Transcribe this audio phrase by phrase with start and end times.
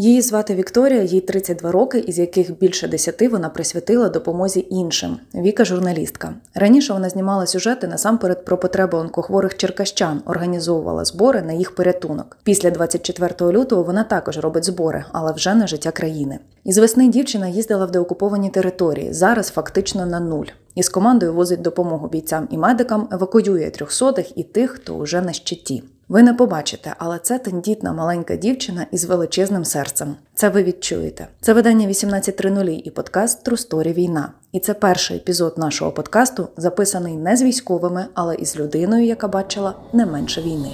[0.00, 5.18] Її звати Вікторія, їй 32 роки, із яких більше 10 вона присвятила допомозі іншим.
[5.34, 6.34] Віка журналістка.
[6.54, 12.36] Раніше вона знімала сюжети насамперед про потреби онкохворих черкащан, організовувала збори на їх порятунок.
[12.42, 16.38] Після 24 лютого вона також робить збори, але вже на життя країни.
[16.64, 19.12] Із весни дівчина їздила в деокуповані території.
[19.12, 20.46] Зараз фактично на нуль.
[20.74, 25.82] Із командою возить допомогу бійцям і медикам, евакуює трьохсотих і тих, хто уже на щиті.
[26.10, 30.16] Ви не побачите, але це тендітна маленька дівчина із величезним серцем.
[30.34, 31.26] Це ви відчуєте.
[31.40, 34.32] Це видання 18.00 і подкаст Трусторі Війна.
[34.52, 39.74] І це перший епізод нашого подкасту, записаний не з військовими, але із людиною, яка бачила
[39.92, 40.72] не менше війни.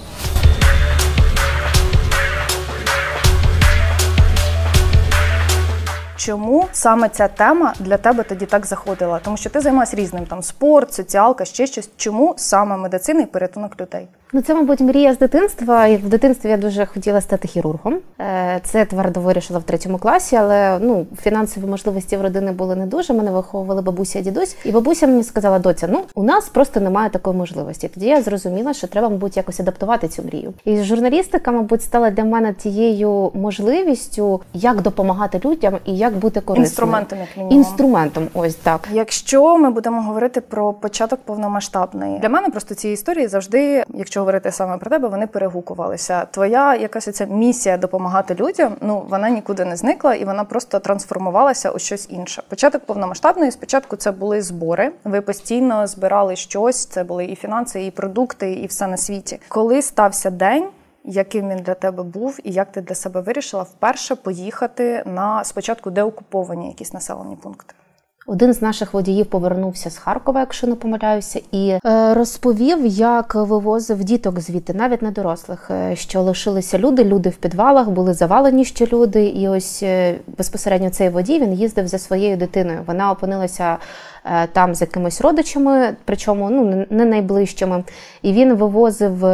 [6.17, 9.21] Чому саме ця тема для тебе тоді так заходила?
[9.25, 11.91] Тому що ти займаєшся різним там спорт, соціалка, ще щось.
[11.97, 14.09] Чому саме медицина і порятунок людей?
[14.33, 15.87] Ну, це, мабуть, мрія з дитинства.
[15.87, 17.99] І в дитинстві я дуже хотіла стати хірургом.
[18.21, 22.87] Е, це твердо вирішила в третьому класі, але ну фінансові можливості в родини були не
[22.87, 23.13] дуже.
[23.13, 24.57] Мене виховували бабуся і дідусь.
[24.65, 27.89] І бабуся мені сказала, доця, ну у нас просто немає такої можливості.
[27.89, 30.53] Тоді я зрозуміла, що треба, мабуть, якось адаптувати цю мрію.
[30.65, 36.65] І журналістика, мабуть, стала для мене тією можливістю, як допомагати людям і як бути корисним.
[36.65, 37.59] Інструментом, як мінімум.
[37.59, 38.89] Інструментом, ось так.
[38.93, 44.53] Якщо ми будемо говорити про початок повномасштабної, для мене просто ці історії завжди, якщо говорити
[44.53, 46.25] саме про тебе, вони перегукувалися.
[46.25, 51.71] Твоя якась оця місія допомагати людям, ну вона нікуди не зникла і вона просто трансформувалася
[51.71, 52.43] у щось інше.
[52.49, 54.93] Початок повномасштабної спочатку це були збори.
[55.05, 56.87] Ви постійно збирали щось.
[56.87, 59.41] Це були і фінанси, і продукти, і все на світі.
[59.49, 60.69] Коли стався день.
[61.09, 65.91] Яким він для тебе був, і як ти для себе вирішила вперше поїхати на спочатку
[65.91, 67.75] деокуповані якісь населені пункти?
[68.29, 74.05] Один з наших водіїв повернувся з Харкова, якщо не помиляюся, і е, розповів, як вивозив
[74.05, 77.05] діток звідти, навіть не дорослих, е, що лишилися люди.
[77.05, 79.27] Люди в підвалах були завалені ще люди.
[79.27, 82.81] І ось е, безпосередньо цей водій він їздив за своєю дитиною.
[82.87, 83.77] Вона опинилася
[84.53, 87.85] там з якимись родичами, причому ну не найближчими,
[88.23, 89.25] і він вивозив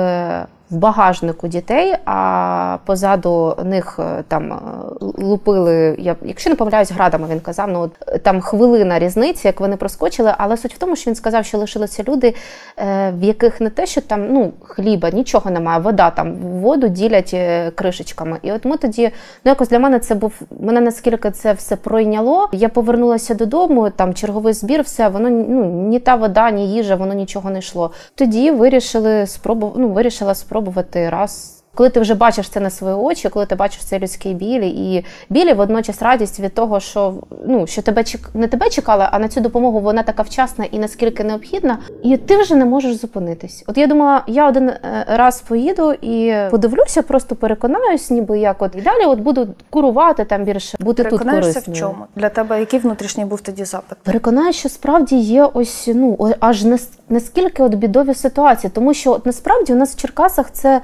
[0.73, 4.57] в багажнику дітей, а позаду них е, там е,
[5.01, 9.77] лупили, я, якщо не помиляюсь, градами він казав, ну от там хвилина різниці, як вони
[9.77, 10.35] проскочили.
[10.39, 12.35] Але суть в тому, що він сказав, що лишилися люди,
[12.77, 17.37] е, в яких не те, що там ну хліба, нічого немає, вода там воду ділять
[17.75, 18.39] кришечками.
[18.43, 19.11] І от ми тоді,
[19.45, 22.49] ну якось для мене це був мене наскільки це все пройняло.
[22.53, 27.15] Я повернулася додому, там черговий збір, все воно ну ні та вода, ні їжа, воно
[27.15, 27.91] нічого не йшло.
[28.15, 31.62] Тоді вирішили спробу, ну вирішила спробувати спробувати раз.
[31.75, 35.05] Коли ти вже бачиш це на свої очі, коли ти бачиш цей людський білі, і
[35.31, 37.15] білі водночас радість від того, що
[37.47, 38.31] ну що тебе чек...
[38.35, 42.37] не тебе чекали, а на цю допомогу вона така вчасна і наскільки необхідна, і ти
[42.37, 43.65] вже не можеш зупинитись.
[43.67, 48.77] От я думала, я один е, раз поїду і подивлюся, просто переконаюсь, ніби як от
[48.77, 51.65] і далі от буду курувати там більше, бути тут корисною.
[51.69, 52.61] в чому для тебе?
[52.61, 53.99] Який внутрішній був тоді запит?
[54.03, 56.65] Переконаю, що справді є ось ну аж
[57.09, 60.81] наскільки от бідові ситуації, тому що от насправді у нас в Черкасах це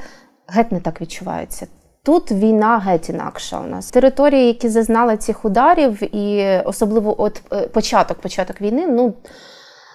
[0.49, 1.67] геть не так відчувається.
[2.03, 3.91] Тут війна геть інакша у нас.
[3.91, 9.15] Території, які зазнали цих ударів, і особливо от е, початок початок війни, ну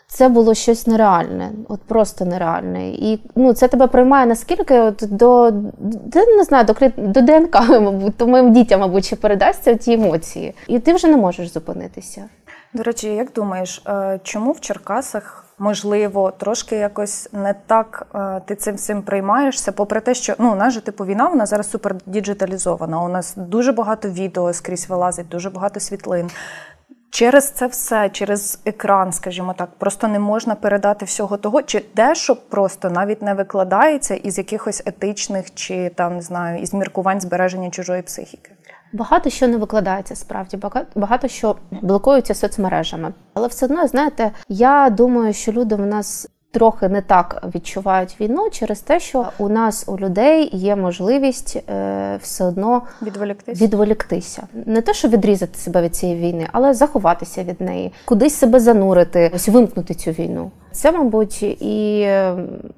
[0.08, 2.90] це було щось нереальне, от просто нереальне.
[2.90, 5.52] І ну, це тебе приймає наскільки от до
[6.38, 10.56] не знаю, до до ДНК, мабуть, то моїм дітям, мабуть, ще передасться ті емоції.
[10.68, 12.26] І ти вже не можеш зупинитися.
[12.74, 15.43] До речі, як думаєш, е, чому в Черкасах?
[15.60, 20.56] Можливо, трошки якось не так е, ти цим всім приймаєшся, попри те, що ну у
[20.56, 23.04] нас же типу війна, вона зараз супер діджиталізована.
[23.04, 26.30] У нас дуже багато відео скрізь вилазить, дуже багато світлин.
[27.10, 32.36] Через це все, через екран, скажімо так, просто не можна передати всього того, чи дещо
[32.36, 38.02] просто навіть не викладається із якихось етичних чи там не знаю, із міркувань збереження чужої
[38.02, 38.53] психіки.
[38.94, 40.60] Багато що не викладається справді,
[40.96, 43.14] багато що блокується соцмережами.
[43.34, 46.30] Але все одно, знаєте, я думаю, що люди в нас.
[46.54, 52.20] Трохи не так відчувають війну через те, що у нас у людей є можливість е,
[52.22, 53.66] все одно відволіктися.
[53.66, 54.44] відволіктися.
[54.66, 59.32] Не те, що відрізати себе від цієї війни, але заховатися від неї, кудись себе занурити,
[59.36, 60.52] ось вимкнути цю війну.
[60.72, 62.36] Це, мабуть, і е,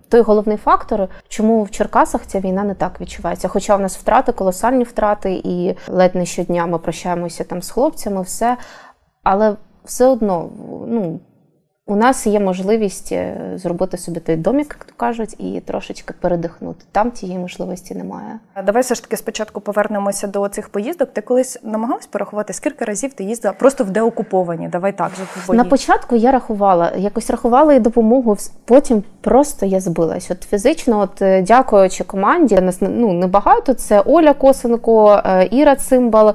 [0.10, 3.48] той головний фактор, чому в Черкасах ця війна не так відчувається.
[3.48, 8.22] Хоча в нас втрати, колосальні втрати, і ледь не щодня ми прощаємося там з хлопцями,
[8.22, 8.58] все.
[9.24, 9.56] Але
[9.86, 10.50] все одно,
[10.88, 11.20] ну.
[11.88, 16.86] У нас є можливість е, зробити собі той домік, як то кажуть, і трошечки передихнути.
[16.92, 18.40] Там тієї можливості немає.
[18.66, 21.10] Давай все ж таки спочатку повернемося до цих поїздок.
[21.14, 24.68] Ти колись намагалась порахувати, скільки разів ти їздила просто в деокуповані?
[24.68, 25.54] Давай так же.
[25.54, 28.38] На початку я рахувала, якось рахувала і допомогу.
[28.66, 30.32] Потім просто я збилась.
[30.32, 33.74] От фізично, от е, дякуючи команді, нас ну небагато.
[33.74, 36.34] Це Оля Косенко, е, Іра Цимбал,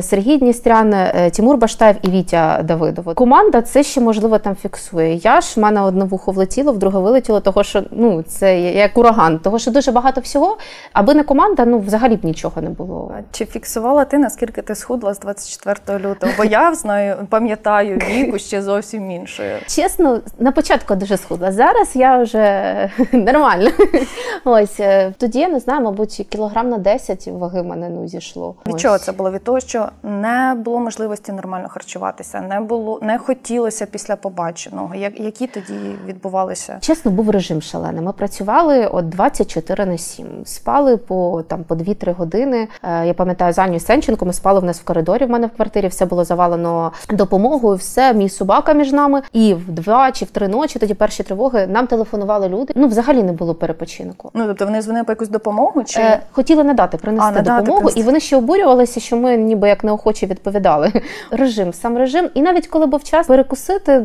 [0.00, 0.94] Сергій Дністрян,
[1.36, 3.14] Тимур Баштаєв і Вітя Давидов.
[3.14, 4.83] Команда це ще можливо там фіксує.
[5.22, 8.98] Я ж в мене одне вухо влетіло, в друге вилетіло, того що ну це як
[8.98, 10.58] ураган, того що дуже багато всього.
[10.92, 13.12] Аби не команда, ну взагалі б нічого не було.
[13.32, 16.32] Чи фіксувала ти, наскільки ти схудла з 24 лютого?
[16.38, 19.56] Бо я знаю, пам'ятаю віку ще зовсім іншою.
[19.66, 21.52] Чесно, на початку дуже схудла.
[21.52, 23.70] Зараз я вже нормально.
[24.44, 28.54] Ось е, тоді я не знаю, мабуть, кілограм на 10 ваги в мене ну зійшло.
[28.66, 29.30] Від чого це було?
[29.30, 34.73] Від того, що не було можливості нормально харчуватися, не було, не хотілося після побаченого.
[34.96, 35.74] Як, які тоді
[36.06, 36.78] відбувалися?
[36.80, 38.02] Чесно, був режим шалений.
[38.02, 40.26] Ми працювали от 24 на 7.
[40.44, 42.68] Спали по там по 2-3 години.
[42.82, 44.26] Е, Я пам'ятаю з Аню Сенченко.
[44.26, 45.24] Ми спали в нас в коридорі.
[45.24, 47.76] В мене в квартирі все було завалено допомогою.
[47.76, 49.22] Все, мій собака між нами.
[49.32, 52.72] І в 2 чи в 3 ночі, тоді перші тривоги, нам телефонували люди.
[52.76, 54.30] Ну, взагалі не було перепочинку.
[54.34, 55.84] Ну тобто вони дзвонили по якусь допомогу?
[55.84, 58.00] Чи Е, хотіли надати, принести А, надати, допомогу, принести.
[58.00, 60.92] і вони ще обурювалися, що ми ніби як неохоче відповідали.
[61.30, 62.30] Режим, сам режим.
[62.34, 64.04] І навіть коли був час перекусити,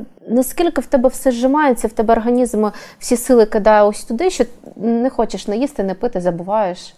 [0.64, 2.66] наскільки в тебе все зжимається, в тебе організм
[3.00, 4.46] всі сили кидає ось туди, що
[4.76, 6.96] не хочеш не їсти, не пити, забуваєш.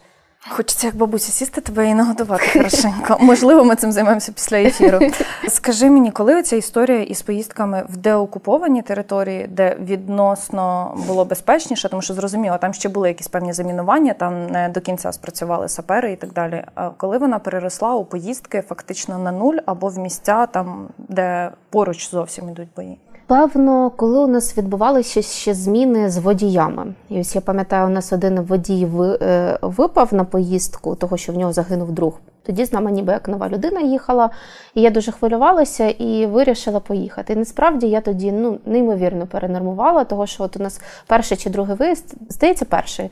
[0.49, 3.17] Хочеться як бабуся сісти тебе і нагодувати хорошенько.
[3.21, 4.99] Можливо, ми цим займемося після ефіру.
[5.47, 12.01] Скажи мені, коли ця історія із поїздками в деокуповані території, де відносно було безпечніше, тому
[12.01, 16.15] що зрозуміло, там ще були якісь певні замінування, там не до кінця спрацювали сапери і
[16.15, 16.63] так далі.
[16.75, 22.11] А коли вона переросла у поїздки фактично на нуль або в місця, там де поруч
[22.11, 22.97] зовсім ідуть бої.
[23.31, 26.93] Певно, коли у нас відбувалися ще зміни з водіями.
[27.09, 28.87] І ось я пам'ятаю, у нас один водій
[29.21, 32.19] е, випав на поїздку, того що в нього загинув друг.
[32.43, 34.29] Тоді з нами ніби як нова людина їхала,
[34.75, 37.33] і я дуже хвилювалася і вирішила поїхати.
[37.33, 41.75] І насправді я тоді ну неймовірно перенормувала, того що от у нас перший чи другий
[41.75, 43.11] виїзд, здається, перший.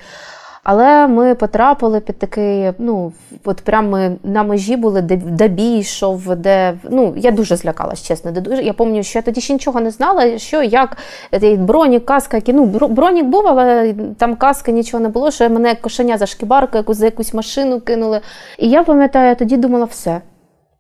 [0.71, 3.12] Але ми потрапили під такий, ну
[3.45, 8.04] от прямо ми на межі були, де, де бій йшов, де ну я дуже злякалась,
[8.04, 8.31] чесно.
[8.31, 10.38] Де дуже я пам'ятаю, що я тоді ще нічого не знала.
[10.38, 10.98] Що як
[11.33, 15.31] е, бронік, каска, які ну бро- бронік був, але там каски нічого не було.
[15.31, 18.21] Що мене кошеня за шкібарку, якусь за якусь машину кинули.
[18.57, 20.21] І я пам'ятаю, я тоді думала, все.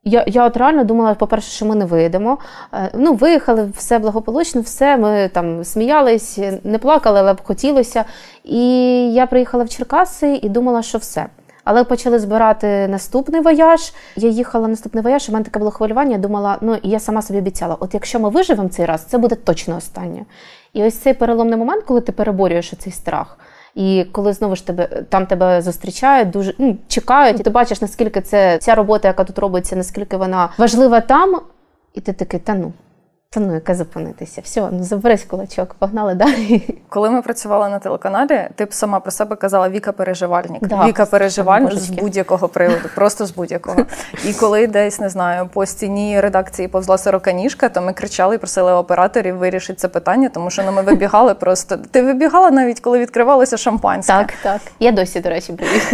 [0.03, 2.37] Я, я от реально думала, по-перше, що ми не виїдемо.
[2.73, 4.97] Е, Ну, виїхали, все благополучно, все.
[4.97, 8.05] Ми там сміялись, не плакали, але б хотілося.
[8.43, 8.63] І
[9.13, 11.25] я приїхала в Черкаси і думала, що все.
[11.63, 13.93] Але почали збирати наступний вояж.
[14.15, 16.11] Я їхала наступний вояж, в мене таке було хвилювання.
[16.11, 19.17] Я думала, ну і я сама собі обіцяла: от якщо ми виживемо цей раз, це
[19.17, 20.25] буде точно останнє.
[20.73, 23.37] І ось цей переломний момент, коли ти переборюєш цей страх.
[23.79, 28.21] І коли знову ж тебе там тебе зустрічають, дуже ну, чекають, і ти бачиш, наскільки
[28.21, 31.41] це ця робота, яка тут робиться, наскільки вона важлива там,
[31.93, 32.73] і ти такий, та ну,
[33.31, 34.41] та ну, яке зупинитися.
[34.41, 36.79] Все, ну заберись кулачок, погнали далі.
[36.89, 40.67] Коли ми працювали на телеканалі, ти б сама про себе казала Віка переживальник.
[40.67, 43.85] Да, Віка переживальник з будь-якого приводу, просто з будь-якого.
[44.25, 48.73] І коли десь не знаю, по стіні редакції повзла сороканіжка, то ми кричали і просили
[48.73, 51.77] операторів вирішити це питання, тому що ну, ми вибігали просто.
[51.77, 54.13] Ти вибігала навіть коли відкривалося шампанське.
[54.13, 54.61] Так, так.
[54.79, 55.93] Я досі, до речі, боюсь.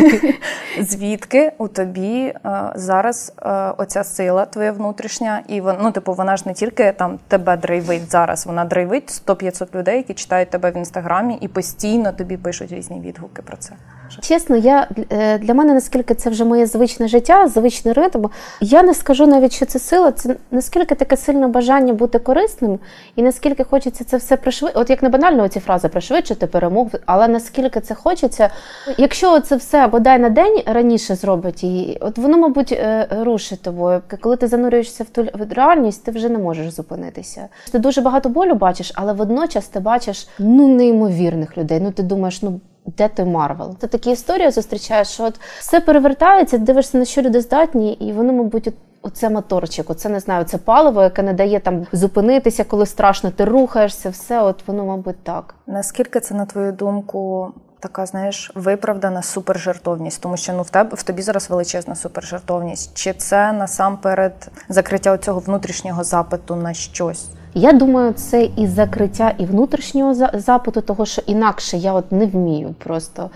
[0.80, 6.44] Звідки у тобі е, зараз е, оця сила твоя внутрішня, і ну, типу, вона ж
[6.46, 11.38] не тільки там тебе драйвить зараз, вона драйвить 100-500 людей, які читають тебе в інстаграмі
[11.42, 13.74] і постійно тобі пишуть різні відгуки про це.
[14.22, 18.25] Чесно, я е, для мене наскільки це вже моє звичне життя, звичний ритм.
[18.62, 22.80] Я не скажу навіть, що це сила, це наскільки таке сильне бажання бути корисним,
[23.15, 24.80] і наскільки хочеться це все пришвидшити.
[24.80, 28.50] От як не банально ці фрази пришвидшити перемог, але наскільки це хочеться.
[28.98, 34.01] Якщо це все бодай на день раніше зробить її, от воно, мабуть, е, рушить тобою.
[34.22, 37.48] Коли ти занурюєшся в ту реальність, ти вже не можеш зупинитися.
[37.72, 41.80] Ти дуже багато болю бачиш, але водночас ти бачиш ну неймовірних людей.
[41.80, 42.60] Ну ти думаєш, ну.
[42.86, 43.75] Де той Марвел?
[43.77, 48.34] Ти такі історії зустрічаєш, що от все перевертається, дивишся на що люди здатні, і воно,
[48.34, 53.32] мабуть, оце моторчик, оце не знаю, це паливо, яке не дає там зупинитися, коли страшно,
[53.32, 55.56] ти рухаєшся, все, от воно, мабуть, так.
[55.68, 60.22] Наскільки це, на твою думку, така, знаєш, виправдана супержертовність?
[60.22, 62.92] Тому що ну в тебе в тобі зараз величезна супержертовність.
[62.94, 67.25] Чи це насамперед закриття цього внутрішнього запиту на щось?
[67.58, 72.76] Я думаю, це і закриття і внутрішнього запиту, того що інакше я от не вмію
[72.84, 73.30] просто.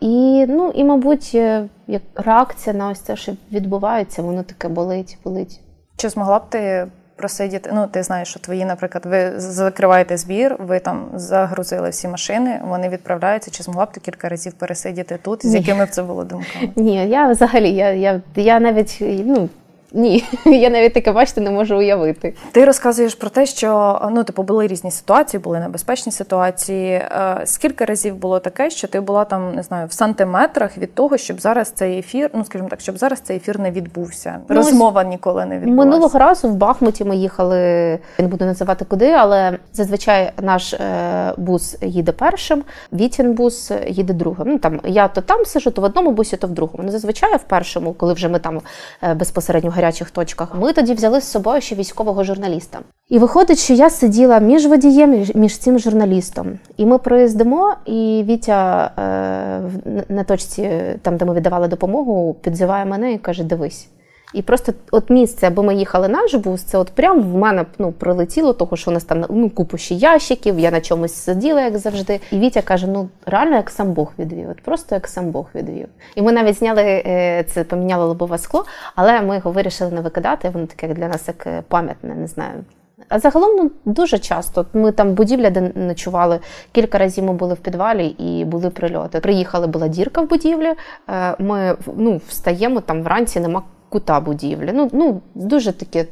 [0.00, 5.18] І, ну, і, мабуть, е, як реакція на ось це, що відбувається, воно таке болить,
[5.24, 5.60] болить.
[5.96, 6.86] Чи змогла б ти
[7.16, 7.70] просидіти.
[7.74, 12.88] Ну, ти знаєш, що твої, наприклад, ви закриваєте збір, ви там загрузили всі машини, вони
[12.88, 13.50] відправляються.
[13.50, 15.46] Чи змогла б ти кілька разів пересидіти тут?
[15.46, 16.72] З якими б це було думками?
[16.76, 19.48] Ні, я взагалі, я я, я навіть ну
[19.92, 22.34] ні, я навіть таке бачити не можу уявити.
[22.52, 26.92] Ти розказуєш про те, що ну типу були різні ситуації, були небезпечні ситуації.
[26.92, 31.16] Е, скільки разів було таке, що ти була там, не знаю, в сантиметрах від того,
[31.16, 34.38] щоб зараз цей ефір, ну скажімо так, щоб зараз цей ефір не відбувся.
[34.48, 35.90] Ну, Розмова ніколи не відбулася.
[35.90, 37.58] Минулого разу в Бахмуті ми їхали.
[37.58, 44.12] Я не буду називати куди, але зазвичай наш е, бус їде першим, Вітін бус їде
[44.12, 44.46] другим.
[44.48, 46.82] Ну там я то там сижу, то в одному бусі, то в другому.
[46.84, 48.60] Ну зазвичай в першому, коли вже ми там
[49.02, 50.54] е, безпосередньо гарячих точках.
[50.54, 52.78] Ми тоді взяли з собою ще військового журналіста.
[53.08, 56.58] І виходить, що я сиділа між водієм, між цим журналістом.
[56.76, 60.70] І ми проїздимо, і Вітя е, на точці,
[61.02, 63.88] там де ми віддавали допомогу, підзиває мене і каже: Дивись.
[64.34, 67.92] І просто от місце, аби ми їхали наш бус, це от прям в мене ну,
[67.92, 71.78] прилетіло, того що у нас там ну, купу ще ящиків, я на чомусь сиділа, як
[71.78, 72.20] завжди.
[72.30, 75.88] І Вітя каже: ну реально як сам Бог відвів, от просто як сам Бог відвів.
[76.14, 80.50] І ми навіть зняли е, це, поміняли лобове скло, але ми його вирішили не викидати.
[80.50, 82.64] Воно таке для нас як е, пам'ятне, не знаю.
[83.08, 86.38] А загалом ну, дуже часто ми там будівля, де ночували
[86.72, 89.20] кілька разів ми були в підвалі і були прильоти.
[89.20, 90.74] Приїхали, була дірка в будівлі.
[91.08, 94.70] Е, ми ну, встаємо там вранці, нема кута будівлі.
[94.74, 96.04] Ну ну дуже такі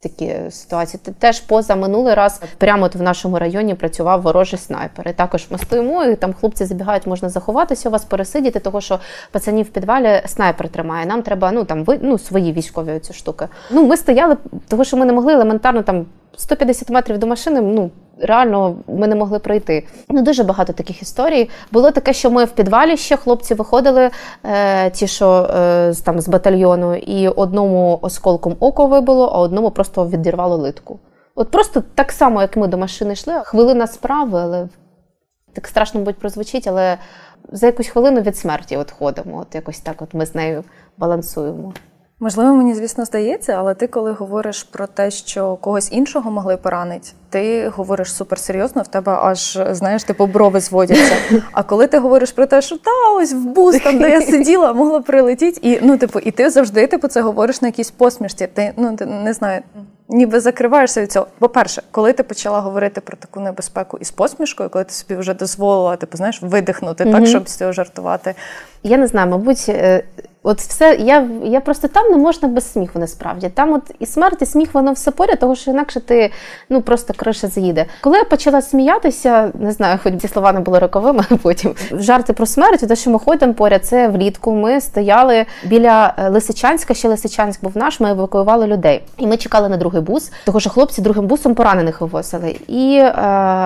[0.00, 1.00] такі ситуації.
[1.18, 5.08] Теж поза минулий раз прямо от в нашому районі працював ворожий снайпер.
[5.08, 8.98] І Також ми стоїмо, і там хлопці забігають, можна заховатися у вас, пересидіти, того що
[9.30, 11.06] пацанів в підвалі снайпер тримає.
[11.06, 13.48] Нам треба ну там ви ну свої військові ці штуки.
[13.70, 14.36] Ну ми стояли,
[14.68, 17.60] того що ми не могли елементарно там 150 метрів до машини.
[17.60, 17.90] Ну
[18.20, 19.86] реально ми не могли пройти.
[20.08, 21.50] Ну дуже багато таких історій.
[21.72, 24.10] Було таке, що ми в підвалі ще хлопці виходили,
[24.44, 30.08] е, ті, що е, там з батальйону, і одному осколком око вибило, а одному просто
[30.08, 30.98] відірвало литку.
[31.34, 34.68] От просто так само, як ми до машини йшли, хвилина справи, але
[35.52, 36.98] так страшно мабуть, прозвучить, але
[37.52, 39.38] за якусь хвилину від смерті от ходимо.
[39.38, 40.64] От якось так, от ми з нею
[40.98, 41.72] балансуємо.
[42.20, 47.08] Можливо, мені, звісно, здається, але ти, коли говориш про те, що когось іншого могли поранити,
[47.30, 51.14] ти говориш суперсерйозно, в тебе аж знаєш, типу брови зводяться.
[51.52, 54.72] А коли ти говориш про те, що та ось в бус, там де я сиділа,
[54.72, 58.46] могла прилетіти, і ну, типу, і ти завжди типу, це говориш на якійсь посмішці.
[58.46, 59.60] Ти ну ти не знаю,
[60.08, 61.26] ніби закриваєшся від цього.
[61.38, 65.96] По-перше, коли ти почала говорити про таку небезпеку із посмішкою, коли ти собі вже дозволила,
[65.96, 68.34] типу, знаєш, видихнути так, щоб з цього жартувати.
[68.82, 69.70] Я не знаю, мабуть.
[70.48, 73.48] От все, я я просто там не можна без сміху, насправді.
[73.48, 76.30] Там от і смерть, і сміх, воно все поряд, тому що інакше ти
[76.68, 77.86] ну просто криша з'їде.
[78.00, 82.46] Коли я почала сміятися, не знаю, хоч ці слова не були роковими, потім жарти про
[82.46, 84.52] смерть, те, що ми ходимо поряд, це влітку.
[84.52, 89.02] Ми стояли біля е, Лисичанська, ще Лисичанськ був наш, ми евакуювали людей.
[89.18, 92.56] І ми чекали на другий бус, тому що хлопці другим бусом поранених вивозили.
[92.68, 93.12] І е,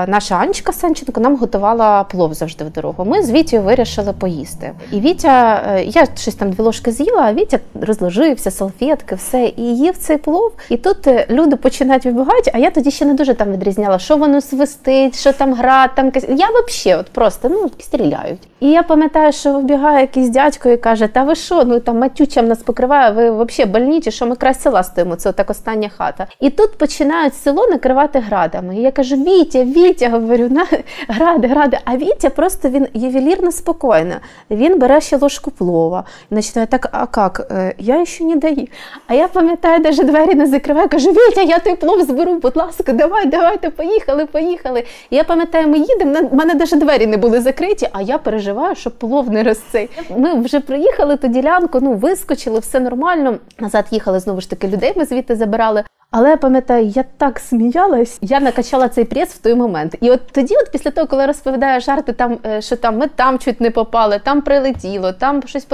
[0.06, 3.04] наша Анечка Санченко нам готувала плов завжди в дорогу.
[3.04, 4.72] Ми з Вітєю вирішили поїсти.
[4.92, 9.62] І Вітя, е, я щось там дві ложки з'їла, а Вітя розложився, салфетки, все, і
[9.62, 10.52] їв цей плов.
[10.68, 14.16] І тут е, люди починають вибігати, а я тоді ще не дуже там відрізняла, що
[14.16, 18.48] воно свистить, що там гра, там Я взагалі от просто ну, стріляють.
[18.60, 22.48] І я пам'ятаю, що вибігає якийсь дядько і каже: Та ви що, ну там матючам
[22.48, 26.26] нас покриває, ви взагалі больні, що ми край села стоїмо, це так остання хата.
[26.40, 28.76] І тут починають село накривати градами.
[28.76, 30.66] І я кажу: Вітя, Вітя, говорю, на
[31.08, 31.78] гради, гради.
[31.84, 34.14] А Вітя просто він ювелірно спокійно.
[34.50, 37.46] Він бере ще ложку плова і починає так, а як?
[37.50, 38.66] Е, я ще не даю.
[39.06, 42.92] А я пам'ятаю, навіть двері не закриваю, кажу, Вітя, я той плов зберу, будь ласка,
[42.92, 44.84] давай, давайте, поїхали, поїхали.
[45.10, 48.74] І я пам'ятаю, ми їдемо, в мене навіть двері не були закриті, а я переживаю,
[48.74, 49.90] щоб плов не розцей.
[50.16, 53.38] Ми вже приїхали ту ділянку, ну вискочили, все нормально.
[53.58, 55.84] Назад їхали знову ж таки людей, ми звідти забирали.
[56.10, 59.96] Але я пам'ятаю, я так сміялась, я накачала цей прес в той момент.
[60.00, 63.38] І от тоді, от після того, коли розповідаю жарти, там е, що там ми там
[63.38, 65.66] чуть не попали, там прилетіло, там щось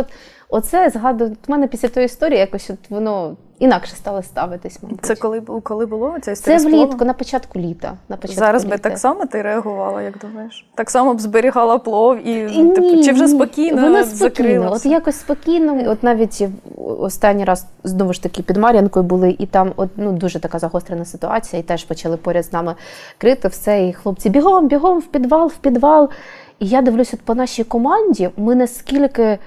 [0.48, 4.78] Оце згадую, в мене після тої історії якось от воно інакше стало ставитись.
[4.82, 4.98] мабуть.
[5.02, 6.58] Це коли коли було ця історія?
[6.58, 7.96] Це влітку, на початку літа.
[8.08, 8.76] На початку Зараз літа.
[8.76, 10.66] би так само ти реагувала, як думаєш?
[10.74, 15.16] Так само б зберігала плов і ні, типу, чи вже спокійно Воно спокійно, От якось
[15.16, 15.90] спокійно.
[15.90, 16.44] От навіть
[16.76, 21.04] останній раз знову ж таки під Мар'янкою були, і там от, ну, дуже така загострена
[21.04, 22.74] ситуація, і теж почали поряд з нами
[23.18, 23.86] крити все.
[23.86, 26.10] І хлопці бігом, бігом в підвал, в підвал.
[26.58, 29.38] І я дивлюсь, от по нашій команді ми наскільки.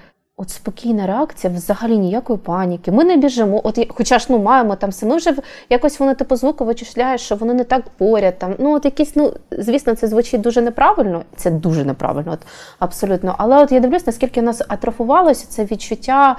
[0.42, 2.92] От спокійна реакція, взагалі ніякої паніки.
[2.92, 3.62] Ми не біжимо.
[3.64, 5.06] От хоча ж ну маємо там все.
[5.06, 5.36] Ми вже
[5.70, 8.40] якось воно типу звуку вичисляє, що воно не так поряд.
[8.40, 11.22] Там ну от якісь, ну звісно, це звучить дуже неправильно.
[11.36, 12.40] Це дуже неправильно, от
[12.80, 13.36] абсолютно.
[13.38, 16.38] Але от я дивлюсь, наскільки нас атрофувалося це відчуття.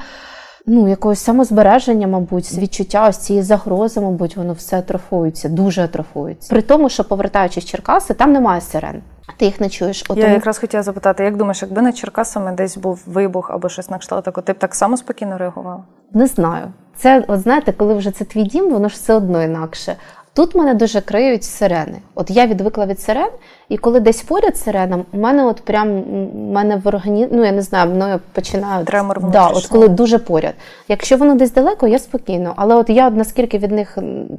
[0.67, 6.51] ну, якогось самозбереження, мабуть, відчуття ось цієї загрози, мабуть, воно все атрофується, дуже атрофується.
[6.51, 9.03] При тому, що повертаючись в Черкаси, там немає сирен.
[9.37, 10.05] Ти їх не чуєш.
[10.09, 10.35] От Я тому...
[10.35, 14.25] якраз хотіла запитати, як думаєш, якби на Черкасами десь був вибух або щось на кшталт
[14.25, 15.83] такого, ти б так само спокійно реагувала?
[16.13, 16.67] Не знаю.
[16.97, 19.97] Це, от знаєте, коли вже це твій дім, воно ж все одно інакше.
[20.35, 21.99] Тут мене дуже криють сирени.
[22.15, 23.31] От я відвикла від сирен,
[23.69, 26.05] і коли десь поряд сирена, у мене от прям
[26.53, 27.29] мене в органі...
[27.33, 30.55] ну я не знаю, мною починає Тремор да, от коли дуже поряд.
[30.89, 32.55] Якщо воно десь далеко, я спокійно.
[32.57, 33.99] Але от я наскільки від них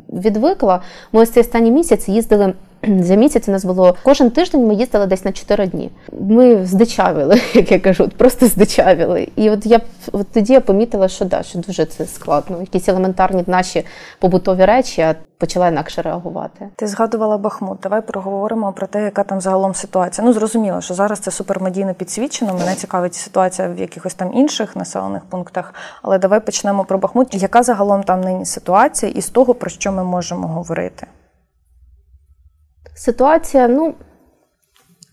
[0.10, 0.82] відвикла,
[1.12, 2.54] ми ось цей останній місяць їздили.
[3.00, 4.68] За місяць у нас було кожен тиждень.
[4.68, 5.92] Ми їздили десь на 4 дні.
[6.20, 9.28] Ми здичавили, як я кажу, просто здичавили.
[9.36, 9.80] І от я
[10.12, 12.62] от тоді я помітила, що да, що дуже це складно.
[12.62, 13.86] Якісь елементарні наші
[14.20, 16.70] побутові речі, а почала інакше реагувати.
[16.76, 17.80] Ти згадувала Бахмут.
[17.84, 20.28] Давай проговоримо про те, яка там загалом ситуація.
[20.28, 22.54] Ну зрозуміло, що зараз це супермедійно підсвічено.
[22.54, 25.74] Мене цікавить ситуація в якихось там інших населених пунктах.
[26.02, 27.28] Але давай почнемо про Бахмут.
[27.34, 31.08] Яка загалом там нині ситуація, і з того про що ми можемо говорити?
[32.94, 33.94] Ситуація, ну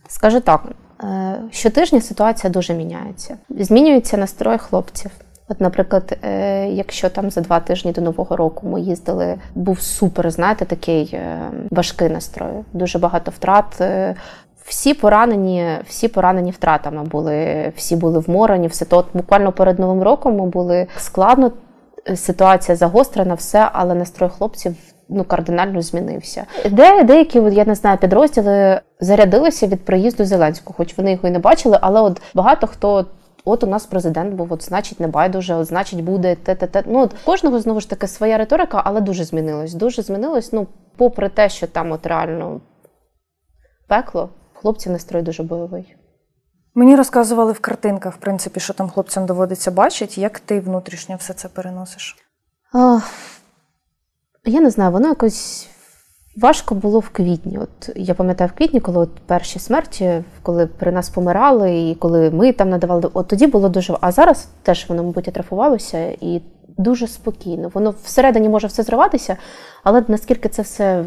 [0.08, 0.64] скажу так,
[1.02, 3.37] е, щотижня ситуація дуже міняється.
[3.50, 5.11] Змінюється настрой хлопців.
[5.49, 10.30] От, наприклад, е, якщо там за два тижні до нового року ми їздили, був супер,
[10.30, 12.64] знаєте, такий е, важкий настрой.
[12.73, 13.82] Дуже багато втрат.
[14.64, 20.37] Всі поранені, всі поранені втратами були, всі були вморані, все то буквально перед новим роком
[20.37, 21.52] ми були складно.
[22.16, 24.76] Ситуація загострена, все, але настрой хлопців
[25.08, 26.46] ну кардинально змінився.
[26.70, 31.38] Де деякі, я не знаю, підрозділи зарядилися від приїзду Зеленського, хоч вони його і не
[31.38, 33.06] бачили, але от багато хто.
[33.44, 36.82] От у нас президент був, от значить, не байдуже, от значить, буде те, те, те.
[36.86, 39.74] Ну от кожного знову ж таки своя риторика, але дуже змінилось.
[39.74, 40.52] Дуже змінилось.
[40.52, 42.60] Ну, попри те, що там от реально
[43.88, 45.96] пекло, хлопці настрой дуже бойовий.
[46.74, 50.20] Мені розказували в картинках, в принципі, що там хлопцям доводиться бачити.
[50.20, 52.16] Як ти внутрішньо все це переносиш?
[54.45, 55.68] Я не знаю, воно якось
[56.37, 57.59] важко було в квітні.
[57.59, 62.30] От я пам'ятаю в квітні, коли от перші смерті, коли при нас помирали, і коли
[62.30, 63.97] ми там надавали, от тоді було дуже.
[64.00, 66.42] А зараз теж воно, мабуть, атрафувалося і
[66.78, 67.71] дуже спокійно.
[67.75, 69.37] Воно всередині може все зриватися,
[69.85, 71.04] але наскільки це все.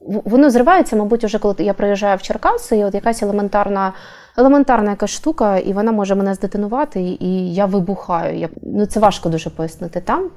[0.00, 3.92] Воно зривається, мабуть, уже коли я приїжджаю в Черкаси, і от якась елементарна
[4.38, 8.38] елементарна якась штука, і вона може мене здетонувати, і я вибухаю.
[8.38, 10.30] Я, Ну це важко дуже пояснити там.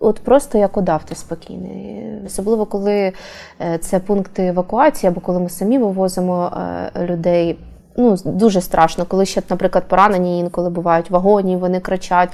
[0.00, 2.04] От просто як удав ти спокійний.
[2.26, 3.12] Особливо, коли
[3.60, 6.52] е, це пункти евакуації, або коли ми самі вивозимо
[6.96, 7.58] е, людей.
[7.96, 12.28] Ну, дуже страшно, коли ще, наприклад, поранені інколи бувають вагоні, вони кричать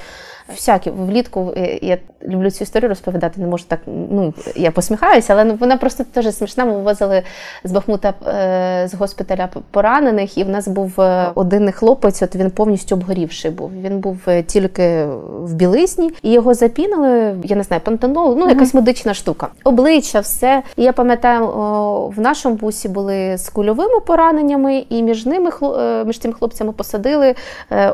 [0.49, 3.81] всякі влітку е, я люблю цю історію розповідати, не можу так.
[3.87, 6.65] Ну я посміхаюся, але ну, вона просто теж смішна.
[6.65, 7.23] Ми вивозили
[7.65, 12.23] з Бахмута е, з госпіталя поранених, і в нас був е, один хлопець.
[12.23, 13.71] От він повністю обгорівший був.
[13.83, 15.05] Він був тільки
[15.41, 17.37] в білизні, і його запінили.
[17.45, 19.49] Я не знаю, пантенол, ну якась медична штука.
[19.65, 20.63] Обличчя, все.
[20.77, 21.47] І я пам'ятаю,
[22.17, 25.51] в нашому бусі були з кульовими пораненнями, і між ними
[26.07, 27.35] між тими хлопцями посадили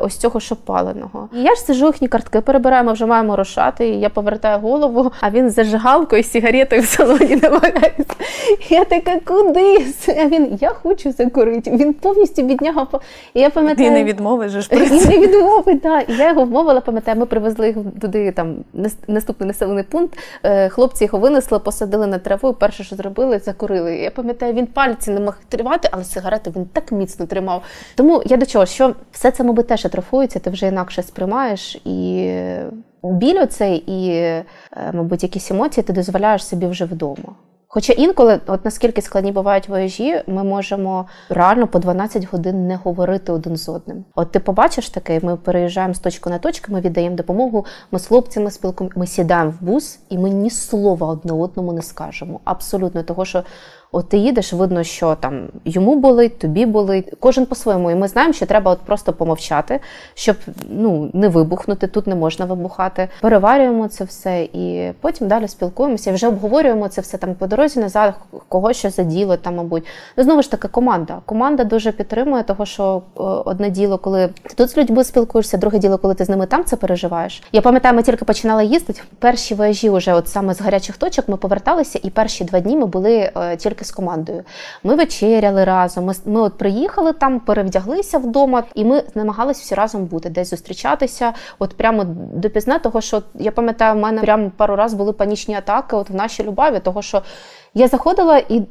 [0.01, 1.29] ось цього шопаленого.
[1.33, 3.87] І я ж сижу їхні картки перебираємо, вже маємо рушати.
[3.87, 8.15] І я повертаю голову, а він з зажигалкою, сигаретою в салоні намагається.
[8.69, 9.85] Я така, куди?
[10.07, 11.71] А він я хочу закурити.
[11.71, 12.87] Він повністю бідняга.
[13.33, 16.09] І я пам'ятаю, Ти не відмовиш ж не відмовить, так.
[16.09, 18.55] І я його вмовила, пам'ятаю, ми привезли їх туди, там
[19.07, 20.19] наступний населений пункт.
[20.43, 22.53] Е, хлопці його винесли, посадили на траву.
[22.53, 23.95] Перше, що зробили, закурили.
[23.95, 27.63] Я пам'ятаю, він пальці не мог тримати, але сигарети він так міцно тримав.
[27.95, 32.28] Тому я до чого, що все це, мабуть, теж атрофується, ти вже інакше сприймаєш і
[33.03, 34.45] біль оцей і, е,
[34.93, 37.35] мабуть, якісь емоції ти дозволяєш собі вже вдома.
[37.71, 43.31] Хоча інколи, от наскільки складні бувають вояжі, ми можемо реально по 12 годин не говорити
[43.31, 44.05] один з одним.
[44.15, 48.05] От ти побачиш таке, ми переїжджаємо з точки на точку, ми віддаємо допомогу, ми з
[48.05, 52.39] хлопцями спілкуємося, ми сідаємо в бус, і ми ні слова одне одному не скажемо.
[52.43, 53.43] Абсолютно, того що
[53.91, 57.91] От ти їдеш, видно, що там йому болить, тобі болить, кожен по-своєму.
[57.91, 59.79] І ми знаємо, що треба от просто помовчати,
[60.13, 60.35] щоб
[60.69, 61.87] ну не вибухнути.
[61.87, 63.07] Тут не можна вибухати.
[63.21, 66.11] Переварюємо це все і потім далі спілкуємося.
[66.11, 68.13] Вже обговорюємо це все там по дорозі назад,
[68.47, 69.85] кого що заділо там, мабуть.
[70.17, 71.17] Ну знову ж таки, команда.
[71.25, 75.79] Команда дуже підтримує, того що е, одне діло, коли ти тут з людьми спілкуєшся, друге
[75.79, 77.43] діло, коли ти з ними там це переживаєш.
[77.51, 79.01] Я пам'ятаю, ми тільки починали їздити.
[79.19, 82.85] Перші вояжі, вже от саме з гарячих точок, ми поверталися, і перші два дні ми
[82.85, 84.43] були е, тільки тільки з командою.
[84.83, 86.05] Ми вечеряли разом.
[86.05, 91.33] Ми ми от приїхали там, перевдяглися вдома, і ми намагалися всі разом бути, десь зустрічатися.
[91.59, 95.95] От прямо допізна, того що я пам'ятаю, в мене прямо пару разів були панічні атаки.
[95.95, 97.21] От в нашій любові, того що
[97.73, 98.61] я заходила і.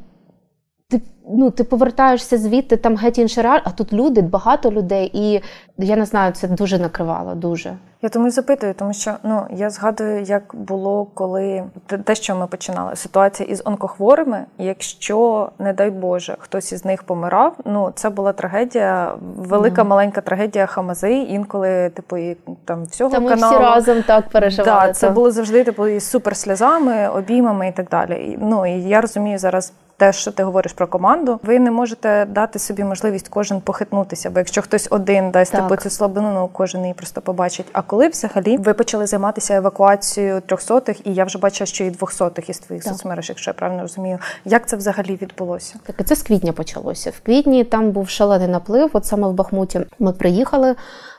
[1.29, 5.41] Ну, ти повертаєшся звідти, там геть інший реаль, а тут люди, багато людей, і
[5.77, 7.35] я не знаю, це дуже накривало.
[7.35, 7.73] Дуже.
[8.01, 11.63] Я тому і запитую, тому що ну я згадую, як було коли
[12.03, 12.95] те, що ми починали.
[12.95, 14.45] Ситуація із онкохворими.
[14.57, 19.87] Якщо, не дай Боже, хтось із них помирав, ну це була трагедія, велика mm.
[19.87, 21.13] маленька трагедія Хамази.
[21.13, 23.53] Інколи, типу, і там всього Та ми каналу.
[23.53, 24.87] всі разом так переживали.
[24.87, 28.37] Да, Це було завжди типу із суперсльозами, обіймами і так далі.
[28.41, 32.59] Ну і я розумію зараз те, що ти говориш про команду, ви не можете дати
[32.59, 34.29] собі можливість кожен похитнутися.
[34.29, 37.65] Бо якщо хтось один дасть типу цю слабину, ну кожен її просто побачить.
[37.73, 42.49] А коли взагалі ви почали займатися евакуацією трьохсотих, і я вже бачила, що і двохсотих
[42.49, 42.93] із твоїх так.
[42.93, 45.75] соцмереж, якщо я правильно розумію, як це взагалі відбулося?
[45.83, 47.09] Так це з квітня почалося.
[47.09, 48.89] В квітні там був шалений наплив.
[48.93, 50.75] От саме в Бахмуті ми приїхали,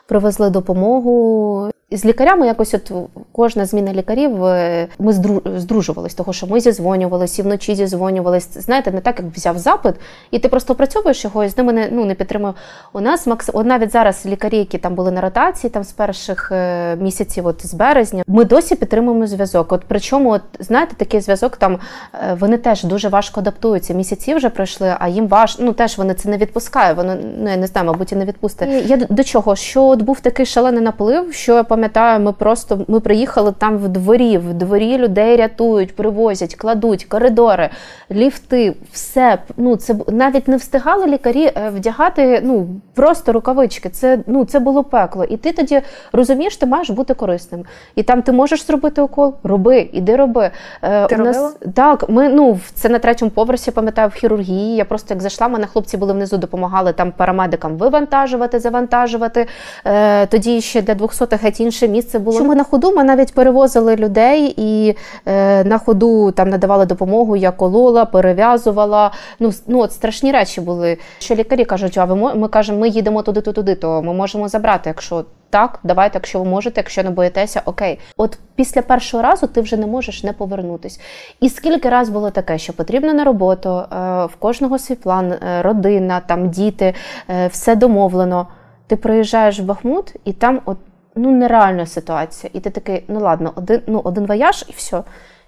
[0.07, 1.70] привезли допомогу.
[1.93, 2.91] З лікарями якось от
[3.31, 5.13] кожна зміна лікарів е, ми
[5.57, 8.61] здружувались, того що ми зізвонювалися і вночі зізвонювалися.
[8.61, 9.95] Знаєте, не так, як взяв запит,
[10.31, 12.53] і ти просто опрацьовуєш його і з ними не ну не підтримує.
[12.93, 13.49] У нас макс...
[13.53, 17.67] от навіть зараз лікарі, які там були на ротації, там з перших е, місяців, от
[17.67, 19.71] з березня, ми досі підтримуємо зв'язок.
[19.71, 21.79] От причому, от знаєте, такий зв'язок там
[22.13, 23.93] е, вони теж дуже важко адаптуються.
[23.93, 25.57] Місяці вже пройшли, а їм важ...
[25.59, 26.97] ну теж вони це не відпускають.
[26.97, 28.69] Воно ну я не знаю, мабуть, і не відпустить.
[28.85, 29.55] Я до чого?
[29.55, 33.77] Що от був такий шалений наплив, що я пам'ятаю пам'ятаю, ми просто ми приїхали там
[33.77, 37.69] в дворі, в дворі людей рятують, привозять, кладуть коридори,
[38.11, 39.37] ліфти, все.
[39.57, 43.89] Ну це навіть не встигали лікарі е, вдягати ну просто рукавички.
[43.89, 45.23] Це ну це було пекло.
[45.23, 45.81] І ти тоді
[46.13, 47.65] розумієш, ти маєш бути корисним.
[47.95, 50.51] І там ти можеш зробити укол, роби, іди роби.
[50.81, 52.09] Е, ти у нас так.
[52.09, 54.75] Ми ну це на третьому поверсі, пам'ятаю, в хірургії.
[54.75, 59.47] Я просто як зайшла, мене хлопці були внизу, допомагали там парамедикам вивантажувати, завантажувати.
[59.85, 62.37] Е, Тоді ще для 200 геть інше місце було.
[62.37, 67.35] Що ми на ходу ми навіть перевозили людей і е, на ходу там надавали допомогу,
[67.35, 69.11] я колола, перев'язувала.
[69.39, 70.97] Ну ну от страшні речі були.
[71.19, 74.47] Що лікарі кажуть, а ви ми кажемо, ми їдемо туди, то туди, то ми можемо
[74.47, 75.25] забрати, якщо.
[75.49, 77.99] Так, давайте, якщо ви можете, якщо не боїтеся, окей.
[78.17, 80.99] От після першого разу ти вже не можеш не повернутись.
[81.39, 83.85] І скільки раз було таке, що потрібно на роботу, е,
[84.25, 86.93] в кожного свій план, е, родина, там діти,
[87.29, 88.47] е, все домовлено.
[88.87, 90.77] Ти приїжджаєш в Бахмут, і там от
[91.15, 92.51] ну нереальна ситуація.
[92.53, 95.03] І ти такий, ну ладно, один ну, один вояж і все.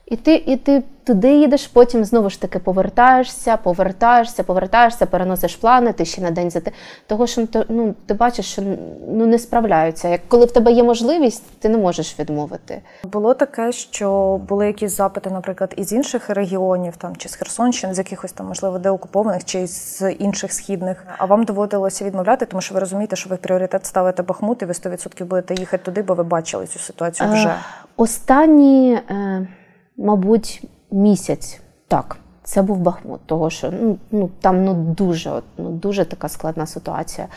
[0.05, 5.93] І ти і ти туди їдеш, потім знову ж таки повертаєшся, повертаєшся, повертаєшся, переносиш плани,
[5.93, 6.71] ти ще на день за те.
[7.07, 8.61] Того, що ну, ти бачиш, що
[9.07, 10.07] ну, не справляються.
[10.07, 12.81] Як коли в тебе є можливість, ти не можеш відмовити.
[13.03, 17.97] Було таке, що були якісь запити, наприклад, із інших регіонів, там чи з Херсонщини, з
[17.97, 21.05] якихось там, можливо, деокупованих, чи з інших східних.
[21.17, 24.73] А вам доводилося відмовляти, тому що ви розумієте, що ви пріоритет ставите Бахмут, і ви
[24.73, 27.47] 100% будете їхати туди, бо ви бачили цю ситуацію вже.
[27.47, 27.55] Е,
[27.97, 28.93] останні.
[29.09, 29.47] Е
[29.97, 31.61] мабуть, місяць.
[31.87, 36.65] Так, це був Бахмут, того що ну, ну там ну дуже ну, дуже така складна
[36.65, 37.27] ситуація.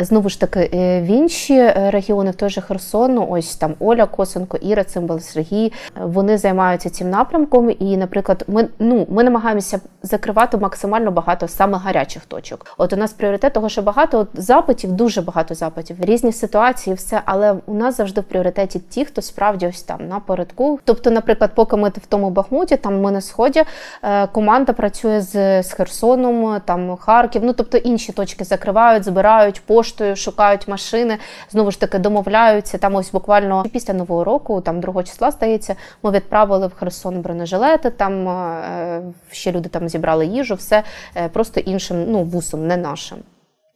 [0.00, 3.74] Знову ж таки, е, в інші е, регіони, в той же Херсон, ну, ось там
[3.78, 7.70] Оля Косенко, Іра Цимбал, Сергій, вони займаються цим напрямком.
[7.78, 12.66] І, наприклад, ми ну ми намагаємося закривати максимально багато саме гарячих точок.
[12.78, 17.22] От у нас пріоритет, того що багато от, запитів, дуже багато запитів, різні ситуації, все,
[17.24, 20.80] але у нас завжди в пріоритеті ті, хто справді ось там напередку.
[20.84, 23.62] Тобто, наприклад, поки ми в тому Бахмуті, там ми на сході,
[24.02, 27.44] е, команда працює з, з Херсоном, там Харків.
[27.44, 31.18] Ну тобто інші точки закривають, збирають пошту поштою, шукають машини,
[31.50, 32.78] знову ж таки домовляються.
[32.78, 37.90] Там ось буквально після нового року, там 2 числа здається, ми відправили в Херсон бронежилети.
[37.90, 40.82] Там е, ще люди там зібрали їжу, все
[41.16, 43.18] е, просто іншим ну вусом, не нашим.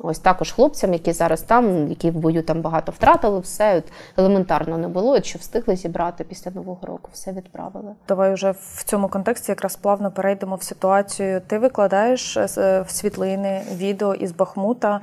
[0.05, 3.85] Ось також хлопцям, які зараз там, які в бою там багато втратили, все от,
[4.17, 5.23] елементарно не було.
[5.23, 7.95] Що встигли зібрати після нового року, все відправили.
[8.09, 11.41] Давай вже в цьому контексті якраз плавно перейдемо в ситуацію.
[11.47, 15.01] Ти викладаєш е, світлини відео із Бахмута.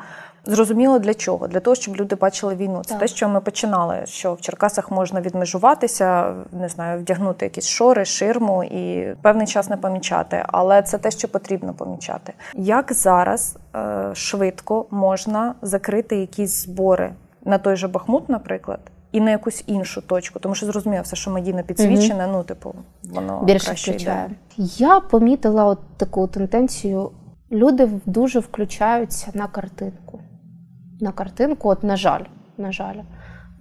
[0.49, 1.47] Зрозуміло для чого?
[1.47, 2.81] Для того, щоб люди бачили війну.
[2.85, 2.99] Це так.
[2.99, 4.01] те, що ми починали.
[4.05, 9.77] Що в Черкасах можна відмежуватися, не знаю, вдягнути якісь шори, ширму і певний час не
[9.77, 10.43] помічати.
[10.47, 12.33] Але це те, що потрібно помічати.
[12.53, 17.13] Як зараз е, швидко можна закрити якісь збори
[17.45, 18.79] на той же Бахмут, наприклад,
[19.11, 22.33] і на якусь іншу точку, тому що зрозуміло, все, що медійно підсвічене, угу.
[22.37, 24.29] ну типу, воно більше краще йде.
[24.57, 27.11] Я помітила от таку тенденцію.
[27.51, 30.19] Люди дуже включаються на картинку
[31.01, 31.69] на картинку.
[31.69, 32.25] От, на жаль,
[32.57, 33.01] на жаль.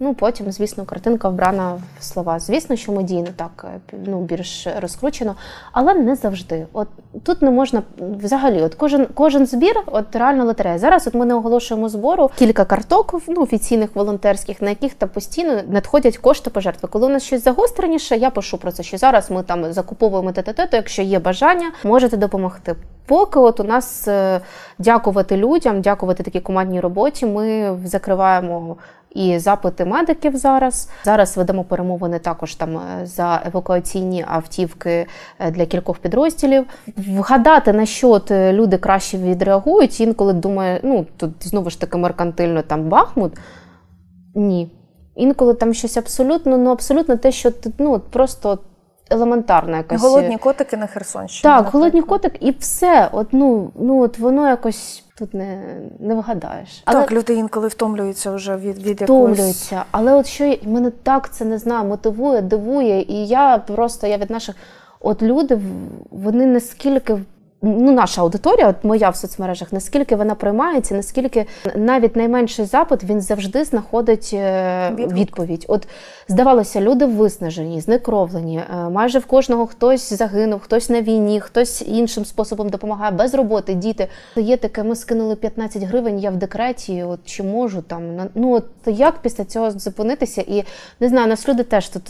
[0.01, 2.39] Ну потім, звісно, картинка вбрана в слова.
[2.39, 5.35] Звісно, що медійно так е, ну, більш розкручено,
[5.71, 6.65] але не завжди.
[6.73, 6.87] От
[7.23, 10.79] тут не можна взагалі, от кожен кожен збір, от реально лотерея.
[10.79, 15.61] Зараз от ми не оголошуємо збору кілька карток ну, офіційних волонтерських, на яких та постійно
[15.67, 16.89] надходять кошти пожертви.
[16.91, 18.83] Коли у нас щось загостреніше, я пишу про це.
[18.83, 22.75] Що зараз ми там закуповуємо ТТТ, то якщо є бажання, можете допомогти.
[23.05, 24.41] Поки от у нас е,
[24.77, 28.77] дякувати людям, дякувати такій командній роботі, ми закриваємо
[29.11, 30.89] і запити медиків зараз.
[31.03, 35.07] Зараз ведемо перемовини також там е, за евакуаційні автівки
[35.39, 36.65] е, для кількох підрозділів.
[36.97, 42.61] Вгадати на що от люди краще відреагують, інколи думаю, ну тут знову ж таки меркантильно
[42.61, 43.33] там Бахмут.
[44.35, 44.71] Ні.
[45.15, 48.59] Інколи там щось абсолютно, ну абсолютно те, що ну просто
[49.09, 50.01] елементарна якась.
[50.01, 51.43] Голодні котики на Херсонщині.
[51.43, 51.73] Так, наприклад.
[51.73, 53.09] голодні котик і все.
[53.11, 56.81] От, ну, ну, от воно якось тут не не вгадаєш.
[56.85, 59.75] Але Так, люди інколи втомлюються вже від від втомлюються.
[59.75, 59.87] Якогось...
[59.91, 63.01] Але от що мене так це не знаю, мотивує, дивує.
[63.01, 64.55] І я просто я від наших
[64.99, 65.59] от люди,
[66.11, 67.17] вони наскільки
[67.61, 71.45] ну, наша аудиторія, от моя в соцмережах, наскільки вона приймається, наскільки
[71.75, 75.65] навіть найменший запит він завжди знаходить е, відповідь.
[75.67, 75.87] От
[76.27, 78.57] здавалося, люди виснажені, знекровлені.
[78.57, 83.73] Е, майже в кожного хтось загинув, хтось на війні, хтось іншим способом допомагає без роботи.
[83.73, 84.83] Діти є таке.
[84.83, 86.19] Ми скинули 15 гривень.
[86.19, 87.03] Я в декреті.
[87.03, 88.01] От чи можу там
[88.35, 90.41] ну от як після цього зупинитися?
[90.47, 90.63] І
[90.99, 92.03] не знаю, нас люди теж тут.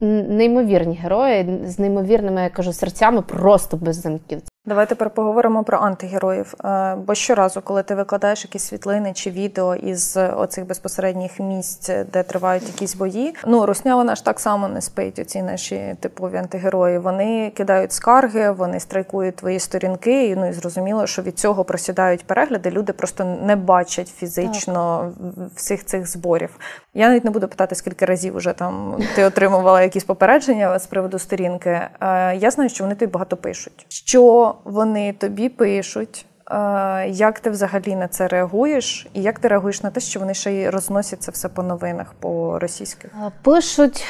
[0.00, 4.42] Неймовірні герої з неймовірними я кажу серцями, просто без замків.
[4.66, 6.54] Давай тепер поговоримо про антигероїв.
[6.64, 12.22] Е, бо щоразу, коли ти викладаєш якісь світлини чи відео із оцих безпосередніх місць, де
[12.22, 15.18] тривають якісь бої, ну Русня вона ж так само не спить.
[15.18, 16.98] Оці наші типові антигерої.
[16.98, 20.26] Вони кидають скарги, вони страйкують твої сторінки.
[20.26, 22.70] І ну і зрозуміло, що від цього просідають перегляди.
[22.70, 25.48] Люди просто не бачать фізично так.
[25.54, 26.58] всіх цих зборів.
[26.94, 31.18] Я навіть не буду питати, скільки разів вже там ти отримувала якісь попередження з приводу
[31.18, 31.70] сторінки.
[32.00, 33.86] Е, я знаю, що вони тобі багато пишуть.
[33.88, 39.82] Що вони тобі пишуть, е, як ти взагалі на це реагуєш, і як ти реагуєш
[39.82, 43.10] на те, що вони ще й розносять це все по новинах, по російських?
[43.26, 44.04] Е, пишуть,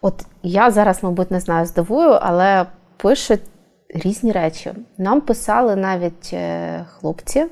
[0.00, 3.42] от я зараз, мабуть, не знаю, здивую, але пишуть
[3.88, 4.72] різні речі.
[4.98, 7.46] Нам писали навіть е, хлопці.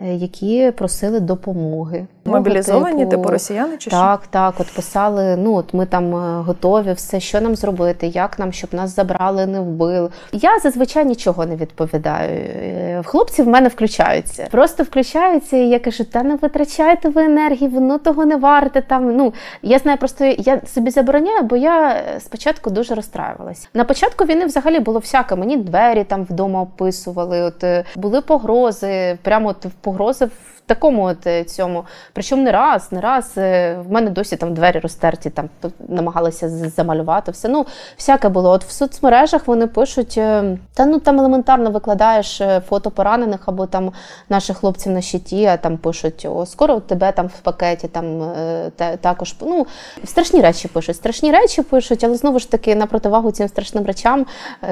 [0.00, 2.06] Які просили допомоги.
[2.24, 4.30] Мобілізовані, типу, типу росіяни чи так, що?
[4.30, 4.54] так.
[4.58, 8.74] От писали: ну от ми там е, готові, все, що нам зробити, як нам, щоб
[8.74, 10.10] нас забрали, не вбили.
[10.32, 12.30] Я зазвичай нічого не відповідаю.
[12.30, 14.48] Е, хлопці в мене включаються.
[14.50, 18.82] Просто включаються, і я кажу: та не витрачайте ви енергії, воно того не варте.
[18.82, 19.32] Там ну
[19.62, 23.68] я знаю, просто я собі забороняю, бо я спочатку дуже розстраювалася.
[23.74, 25.36] На початку війни взагалі було всяке.
[25.36, 27.42] Мені двері там вдома описували.
[27.42, 27.64] От
[27.96, 31.84] були погрози, прямо от погрози в такому от е, цьому.
[32.12, 35.48] Причому не раз, не раз е, в мене досі там двері розтерті, там
[35.88, 37.48] намагалися замалювати все.
[37.48, 38.50] Ну, всяке було.
[38.50, 43.92] От в соцмережах вони пишуть, е, та ну там елементарно викладаєш фото поранених або там
[44.28, 48.32] наших хлопців на щиті, а там пишуть: о, скоро тебе там в пакеті, там
[48.76, 49.66] та, також ну,
[50.04, 50.96] страшні речі пишуть.
[50.96, 54.26] Страшні речі пишуть, але знову ж таки на противагу цим страшним речам,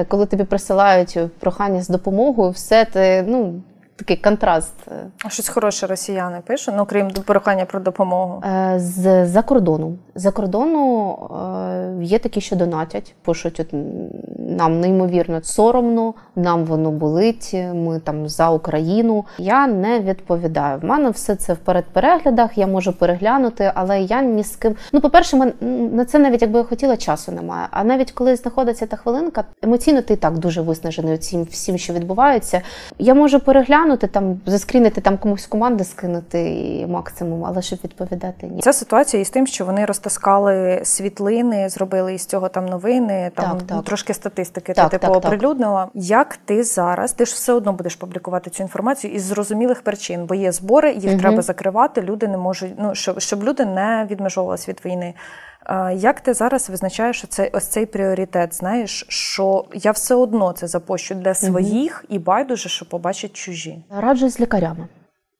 [0.07, 3.61] коли тобі присилають прохання з допомогою, все ти ну
[3.95, 4.73] такий контраст.
[5.25, 8.43] А щось хороше росіяни пишуть, ну крім прохання про допомогу.
[8.45, 9.97] Е, з за кордону.
[10.15, 11.17] За кордону
[11.99, 13.67] е, є такі, що донатять, пишуть от
[14.37, 17.55] нам неймовірно соромно, нам воно болить.
[17.73, 19.25] Ми там за Україну.
[19.37, 20.79] Я не відповідаю.
[20.79, 24.75] В мене все це в передпереглядах, я можу переглянути, але я ні з ким.
[24.93, 25.53] Ну, по-перше,
[25.91, 27.67] на це навіть якби я хотіла, часу немає.
[27.71, 31.93] А навіть коли знаходиться та хвилинка, емоційно ти і так дуже виснажений цим всім, що
[31.93, 32.61] відбувається.
[32.99, 38.61] Я можу переглянути глянути, там заскрінити там комусь команди скинути максимум, але щоб відповідати ні.
[38.61, 43.67] Ця ситуація із тим, що вони розтаскали світлини, зробили із цього там новини, там так,
[43.67, 43.83] так.
[43.83, 45.87] трошки статистики так, ти типу оприлюднила.
[45.93, 47.13] Як ти зараз?
[47.13, 51.11] Ти ж все одно будеш публікувати цю інформацію із зрозумілих причин, бо є збори, їх
[51.11, 51.19] угу.
[51.19, 52.01] треба закривати.
[52.01, 55.13] Люди не можуть, ну щоб, щоб люди не відмежовувалися від війни.
[55.95, 58.55] Як ти зараз визначаєш оцей, ось цей пріоритет?
[58.55, 62.15] Знаєш, що я все одно це запощу для своїх угу.
[62.15, 63.83] і байдуже, що побачать чужі?
[63.89, 64.87] Раджусь з лікарями.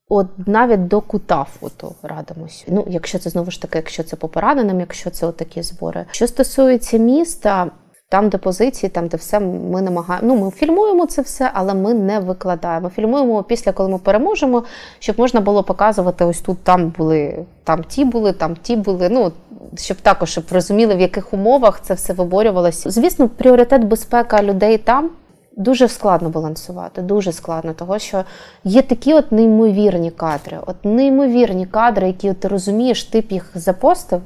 [0.10, 2.66] От навіть до кута фото радимось.
[2.68, 6.06] Ну, якщо це знову ж таки, якщо це по пораненим, якщо це отакі збори.
[6.12, 7.72] Що стосується міста,
[8.10, 10.28] там, де позиції, там, де все ми намагаємо.
[10.28, 12.90] Ну, ми фільмуємо це все, але ми не викладаємо.
[12.90, 14.64] Фільмуємо після, коли ми переможемо,
[15.00, 19.10] щоб можна було показувати: ось тут там були, там ті були, там ті були.
[19.10, 19.32] Ну
[19.78, 22.92] щоб також щоб розуміли, в яких умовах це все виборювалося.
[22.92, 25.10] Звісно, пріоритет безпека людей там.
[25.58, 28.24] Дуже складно балансувати, дуже складно, того що
[28.64, 34.22] є такі от неймовірні кадри, от неймовірні кадри, які ти розумієш, ти б їх запостив,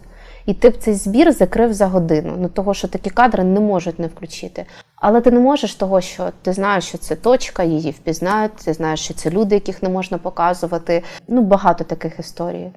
[0.45, 2.34] І ти б цей збір закрив за годину.
[2.39, 4.65] Ну того, що такі кадри не можуть не включити.
[4.95, 9.00] Але ти не можеш того, що ти знаєш, що це точка, її впізнають, ти знаєш,
[9.00, 11.04] що це люди, яких не можна показувати.
[11.28, 12.71] Ну багато таких історій.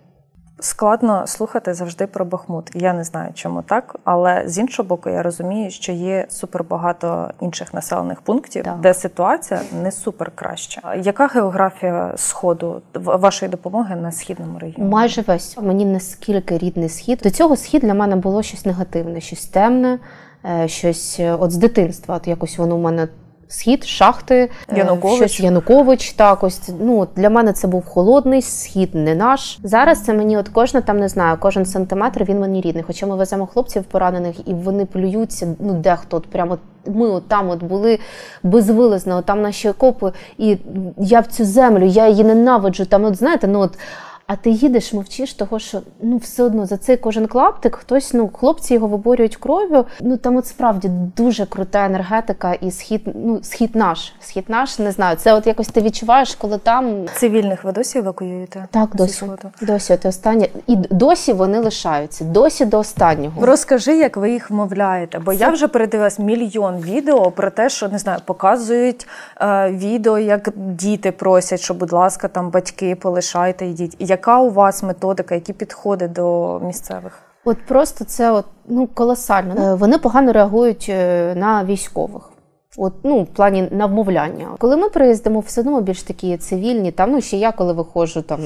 [0.60, 2.70] Складно слухати завжди про Бахмут.
[2.74, 7.30] Я не знаю, чому так, але з іншого боку, я розумію, що є супер багато
[7.40, 8.80] інших населених пунктів, Так.
[8.80, 10.94] де ситуація не супер краща.
[10.94, 14.90] Яка географія сходу вашої допомоги на східному регіоні?
[14.90, 17.20] Майже весь мені наскільки рідний схід.
[17.22, 19.98] До цього схід для мене було щось негативне, щось темне,
[20.44, 22.16] е, щось е, от з дитинства.
[22.16, 23.08] От якось воно у мене.
[23.48, 25.16] Схід, шахти, е, Янукович.
[25.16, 26.12] щось Янукович.
[26.12, 29.58] Так, ось ну для мене це був холодний схід, не наш.
[29.62, 32.84] Зараз це мені, от кожна там не знаю, кожен сантиметр він мені рідний.
[32.86, 35.56] Хоча ми веземо хлопців поранених, і вони плюються.
[35.60, 37.98] Ну дехто от прямо ми от там от були
[38.42, 40.56] безвилизно, от там наші окопи, і
[40.98, 42.84] я в цю землю, я її ненавиджу.
[42.84, 43.78] Там, от знаєте, ну от.
[44.28, 48.30] А ти їдеш, мовчиш, того що ну все одно за цей кожен клаптик хтось, ну
[48.32, 49.84] хлопці його виборюють кров'ю.
[50.00, 54.92] Ну там от справді дуже крута енергетика, і схід, ну схід наш, схід наш, не
[54.92, 55.16] знаю.
[55.16, 58.68] Це от якось ти відчуваєш, коли там Цивільних ви досі евакуюєте?
[58.70, 59.26] так досі,
[59.62, 63.46] досі от останнє, і досі вони лишаються, досі до останнього.
[63.46, 67.98] Розкажи, як ви їх вмовляєте, бо я вже передивилась мільйон відео про те, що не
[67.98, 69.06] знаю, показують
[69.40, 73.96] е, відео, як діти просять, що, будь ласка, там батьки полишайте, йдіть.
[74.18, 77.18] Яка у вас методика, які підходи до місцевих?
[77.44, 79.54] От просто це от, ну, колосально.
[79.58, 82.30] Е, Вони погано реагують е, на військових.
[82.80, 84.48] От, ну, в плані на вмовляння.
[84.58, 88.40] Коли ми приїздимо, все одно більш такі цивільні, там ну ще я, коли виходжу, там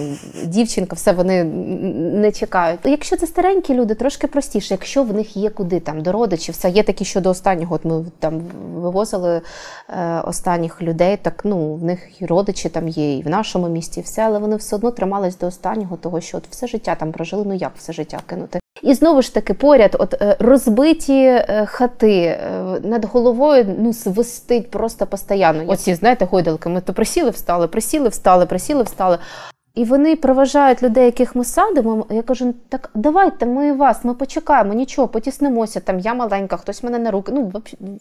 [0.45, 2.81] дівчинка, все вони не чекають.
[2.85, 4.75] Якщо це старенькі люди, трошки простіше.
[4.75, 7.75] Якщо в них є куди там до родичів, все є такі, що до останнього.
[7.75, 8.43] От ми там
[8.75, 9.41] вивозили
[9.89, 11.17] е, останніх людей.
[11.23, 14.39] Так ну в них і родичі там є, і в нашому місті, і все, але
[14.39, 17.45] вони все одно тримались до останнього, того що от все життя там прожили.
[17.47, 18.62] Ну як все життя кинути?
[18.83, 22.39] І знову ж таки, поряд, от е, розбиті е, хати е,
[22.83, 25.65] над головою ну свистить просто постійно.
[25.67, 26.69] Оці, знаєте, гойдалки.
[26.69, 29.19] Ми то присіли, встали, присіли, встали, присіли, встали.
[29.75, 32.07] І вони проважають людей, яких ми садимо.
[32.11, 35.81] Я кажу, так давайте ми вас, ми почекаємо, нічого, потіснемося.
[35.81, 37.33] Там я маленька, хтось мене на руки.
[37.35, 37.53] Ну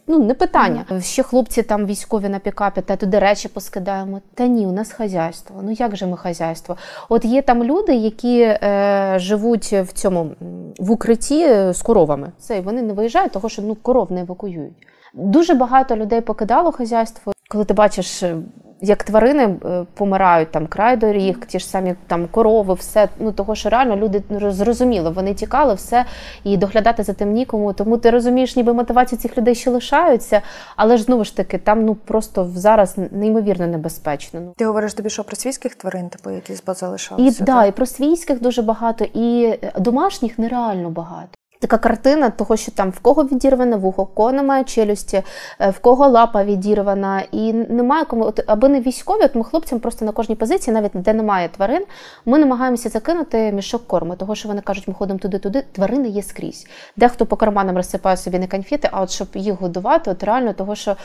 [0.07, 0.85] ну не питання.
[1.01, 4.21] Ще хлопці там військові на пікапі, та туди речі поскидаємо.
[4.33, 5.61] Та ні, у нас хазяйство.
[5.63, 6.77] Ну як же ми хазяйство?
[7.09, 10.31] От є там люди, які е, живуть в цьому
[10.79, 12.31] в укритті е, з коровами.
[12.39, 14.73] Це і вони не виїжджають, тому що ну коров не евакуюють.
[15.13, 17.33] Дуже багато людей покидало хазяйство.
[17.49, 18.37] Коли ти бачиш, е,
[18.81, 23.55] як тварини е, помирають, там край доріг, ті ж самі там корови, все ну того,
[23.55, 26.05] що реально люди зрозуміли, вони тікали, все
[26.43, 27.73] і доглядати за тим нікому.
[27.73, 30.41] Тому ти розумієш, ніби мотивації цих людей ще лишаються,
[30.75, 34.39] але ж знову ж таки, там ну просто зараз неймовірно небезпечно.
[34.39, 37.43] Ну Ти говориш тобі, що про свійських тварин, типу, які і залишалися?
[37.43, 41.40] да, і про свійських дуже багато, і е, домашніх нереально багато.
[41.61, 45.23] Така картина того, що там в кого відірване вухо, в кого немає челюсті,
[45.59, 49.79] е, в кого лапа відірвана, і немає кому, от, аби не військові, от ми хлопцям
[49.79, 51.83] просто на кожній позиції, навіть де немає тварин,
[52.25, 56.67] ми намагаємося закинути мішок корму, того що вони кажуть, ми ходимо туди-туди, тварини є скрізь.
[56.97, 60.75] Дехто по карманам розсипає собі не конфети, а от щоб їх годувати, от реально того,
[60.75, 60.95] що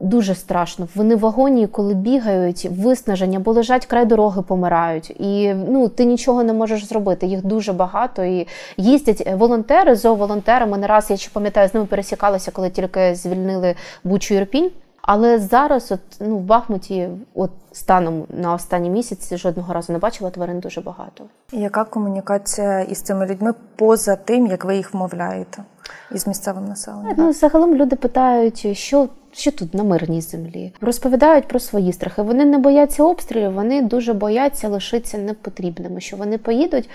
[0.00, 0.88] дуже страшно.
[0.94, 5.10] Вони в агонії, коли бігають, виснаження, бо лежать край дороги, помирають.
[5.10, 7.26] І ну ти нічого не можеш зробити.
[7.26, 8.24] Їх дуже багато.
[8.24, 9.34] І їздять е,
[9.88, 10.66] волонтери, зооволонтери.
[10.66, 13.74] Ми не раз я ще пам'ятаю, з ними пересікалися, коли тільки звільнили
[14.04, 14.70] Бучу Ірпінь.
[15.02, 20.30] Але зараз, от ну в Бахмуті, от станом на останні місяці, жодного разу не бачила
[20.30, 21.24] тварин дуже багато.
[21.52, 25.62] Яка комунікація із цими людьми поза тим, як ви їх вмовляєте
[26.12, 27.14] із місцевим населенням?
[27.16, 30.72] Ну, загалом люди питають, що, що тут на мирній землі.
[30.80, 32.22] Розповідають про свої страхи.
[32.22, 36.90] Вони не бояться обстрілів, вони дуже бояться лишитися непотрібними, що вони поїдуть.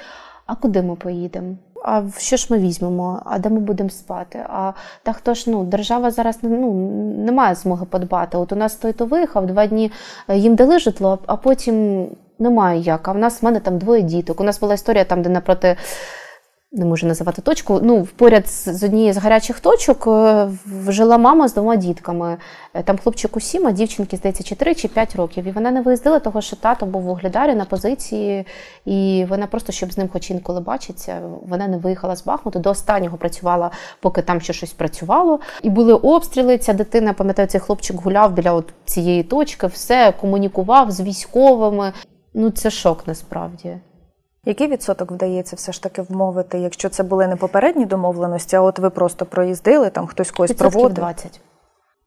[0.45, 1.55] А куди ми поїдемо?
[1.83, 3.21] А що ж ми візьмемо?
[3.25, 4.45] А де ми будемо спати?
[4.49, 4.71] А
[5.03, 6.73] та хто ж ну держава зараз ну
[7.17, 8.37] не має змоги подбати.
[8.37, 9.91] От у нас той то виїхав, два дні
[10.27, 12.07] е, їм дали житло, а потім
[12.39, 13.07] немає як.
[13.07, 14.41] А в нас в мене там двоє діток.
[14.41, 15.77] У нас була історія там, де напроти
[16.73, 17.79] не можу називати точку.
[17.83, 20.49] Ну, поряд з однієї з гарячих точок е,
[20.87, 22.37] жила мама з двома дітками.
[22.73, 25.47] Е, Там хлопчику сім, а дівчинки, здається, чи три, чи п'ять років.
[25.47, 28.45] І вона не виїздила, того що тато був в Угледарі на позиції,
[28.85, 32.59] і вона просто, щоб з ним хоч інколи бачиться, вона не виїхала з Бахмуту.
[32.59, 35.39] До останнього працювала, поки там ще щось працювало.
[35.61, 36.57] І були обстріли.
[36.57, 41.93] Ця дитина, пам'ятаю, цей хлопчик гуляв біля от цієї точки, все комунікував з військовими.
[42.33, 43.77] Ну, це шок насправді.
[44.45, 48.79] Який відсоток вдається все ж таки вмовити, якщо це були не попередні домовленості, а от
[48.79, 50.95] ви просто проїздили, там хтось когось Відсотків проводив?
[50.95, 51.41] 20.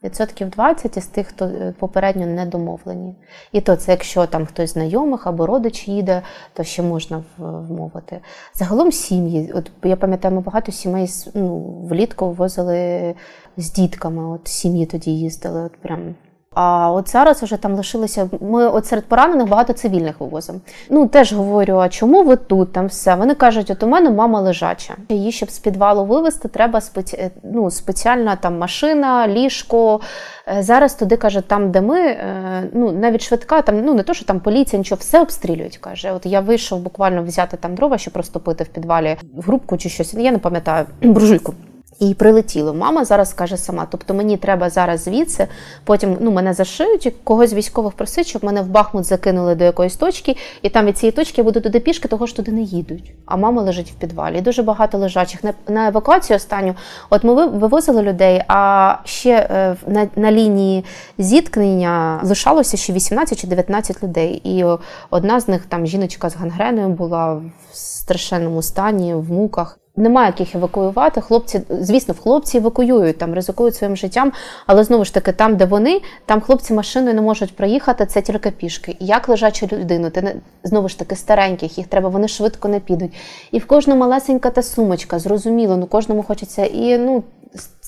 [0.04, 3.14] Відсотків 20 із тих, хто е, попередньо не домовлені.
[3.52, 6.22] І то це якщо там хтось знайомих або родич їде,
[6.52, 8.20] то ще можна вмовити.
[8.54, 9.52] Загалом сім'ї.
[9.54, 11.58] От я пам'ятаю, ми багато сімей ну,
[11.90, 13.14] влітку возили
[13.56, 14.34] з дітками.
[14.34, 15.62] От сім'ї тоді їздили.
[15.62, 16.14] От прям
[16.56, 18.30] а от зараз вже там лишилися.
[18.40, 20.60] Ми от серед поранених багато цивільних вивозимо.
[20.90, 22.72] Ну теж говорю, а чому ви тут?
[22.72, 23.14] Там все.
[23.14, 24.94] Вони кажуть, от у мене мама лежача.
[25.08, 27.16] Її щоб з підвалу вивезти, треба спеці...
[27.16, 30.00] Е, ну, спеціальна там машина, ліжко.
[30.48, 34.14] Е, зараз туди каже, там, де ми, е, ну навіть швидка, там ну не то,
[34.14, 35.76] що там поліція, нічого, все обстрілюють.
[35.76, 39.88] Каже, от я вийшов буквально взяти там дрова, щоб розтопити в підвалі в грубку чи
[39.88, 40.14] щось.
[40.14, 41.54] Я не пам'ятаю буржуйку.
[42.00, 42.74] І прилетіло.
[42.74, 43.86] Мама зараз каже сама.
[43.90, 45.46] Тобто мені треба зараз звідси,
[45.84, 49.96] потім ну, мене зашиють, і когось військових просить, щоб мене в Бахмут закинули до якоїсь
[49.96, 53.12] точки, і там від цієї точки я буду туди пішки, того ж туди не їдуть.
[53.26, 54.40] А мама лежить в підвалі.
[54.40, 55.44] Дуже багато лежачих.
[55.44, 56.74] На, на евакуацію останню,
[57.10, 60.84] от ми вивозили людей, а ще е, на, на лінії
[61.18, 64.40] зіткнення лишалося ще 18 чи 19 людей.
[64.44, 64.64] І
[65.10, 67.42] одна з них там жіночка з гангреною була в
[67.72, 69.78] страшенному стані, в муках.
[69.98, 71.20] Немає яких евакуювати.
[71.20, 74.32] Хлопці, звісно, хлопці евакуюють там, ризикують своїм життям,
[74.66, 78.50] але знову ж таки, там, де вони, там хлопці машиною не можуть проїхати, це тільки
[78.50, 78.96] пішки.
[79.00, 80.34] Як лежачу людину, ти не
[80.64, 83.12] знову ж таки стареньких, їх треба, вони швидко не підуть.
[83.52, 87.22] І в кожну малесенька та сумочка, зрозуміло, ну кожному хочеться і ну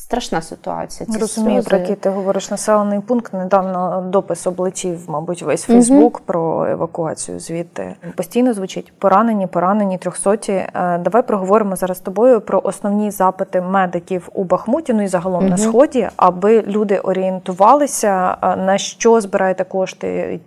[0.08, 1.10] страшна ситуація.
[1.12, 3.32] Ці Розумію, про який ти говориш населений пункт.
[3.32, 6.22] Недавно допис облетів, мабуть, весь Фейсбук угу.
[6.26, 7.40] про евакуацію.
[7.40, 10.52] Звідти постійно звучить поранені, поранені трьохсоті.
[10.52, 15.40] Е, давай проговоримо зараз з тобою про основні запити медиків у Бахмуті, ну і загалом
[15.40, 15.50] угу.
[15.50, 20.40] на сході, аби люди орієнтувалися, е, на що збираєте кошти,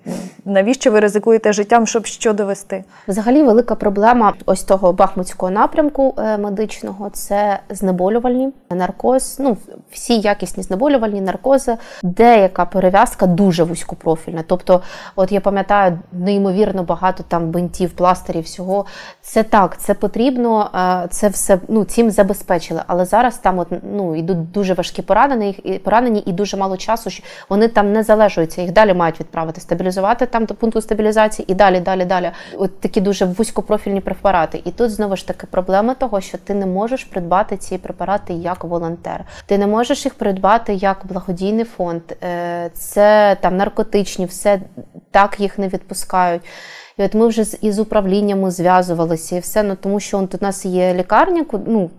[0.45, 2.83] навіщо ви ризикуєте життям, щоб що довести?
[3.07, 9.37] Взагалі, велика проблема ось того бахмутського напрямку е, медичного це знеболювальні наркоз.
[9.39, 9.50] Ну
[9.91, 14.43] всі якісні знеболювальні наркози, деяка перев'язка дуже вузькопрофільна.
[14.47, 14.81] Тобто,
[15.15, 18.85] от я пам'ятаю, неймовірно багато там бинтів, пластирів, всього.
[19.21, 22.81] Це так, це потрібно, е, це все ну, цим забезпечили.
[22.87, 27.23] Але зараз там от, ну, йдуть дуже важкі поранені, поранені і дуже мало часу, що
[27.49, 31.79] вони там не залежуються, їх далі мають відправити, стабілізувати там до пункту стабілізації і далі,
[31.79, 32.31] далі, далі.
[32.57, 34.61] От такі дуже вузькопрофільні препарати.
[34.65, 38.63] І тут знову ж таки проблема того, що ти не можеш придбати ці препарати як
[38.63, 39.25] волонтер.
[39.45, 42.01] Ти не можеш їх придбати як благодійний фонд.
[42.23, 44.61] Е, це там наркотичні, все
[45.11, 46.41] так їх не відпускають.
[46.97, 50.37] І от ми вже з із управліннями зв'язувалися і все, ну тому що от у
[50.41, 51.89] нас є лікарня, ну,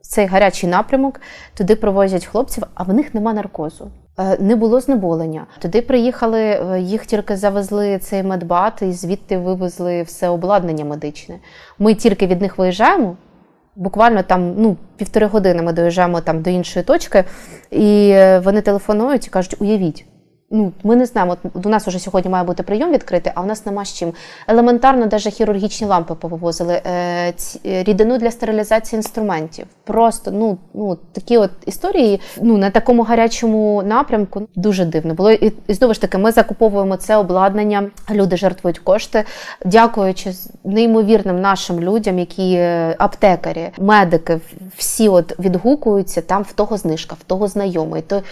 [0.00, 1.20] цей гарячий напрямок,
[1.54, 3.90] туди провозять хлопців, а в них нема наркозу.
[4.18, 5.46] Е, не було знеболення.
[5.58, 11.38] Туди приїхали, е, їх тільки завезли цей медбат і звідти вивезли все обладнання медичне.
[11.78, 13.16] Ми тільки від них виїжджаємо.
[13.76, 17.24] Буквально там ну, півтори години ми доїжджаємо там до іншої точки,
[17.70, 20.06] і е, вони телефонують і кажуть: уявіть,
[20.52, 21.36] ну, ми не знаємо.
[21.54, 24.12] От у нас вже сьогодні має бути прийом відкритий, а у нас нема з чим.
[24.48, 29.66] Елементарно, навіть хірургічні лампи повивозили, е, ці, е, рідину для стерилізації інструментів.
[29.84, 35.32] Просто ну, ну такі от історії ну, на такому гарячому напрямку дуже дивно було.
[35.32, 39.24] І, і знову ж таки, ми закуповуємо це обладнання, люди жертвують кошти,
[39.64, 40.32] дякуючи
[40.64, 44.40] неймовірним нашим людям, які е, аптекарі, медики,
[44.76, 48.02] всі от відгукуються, там в того знижка, в того знайомий.
[48.02, 48.22] То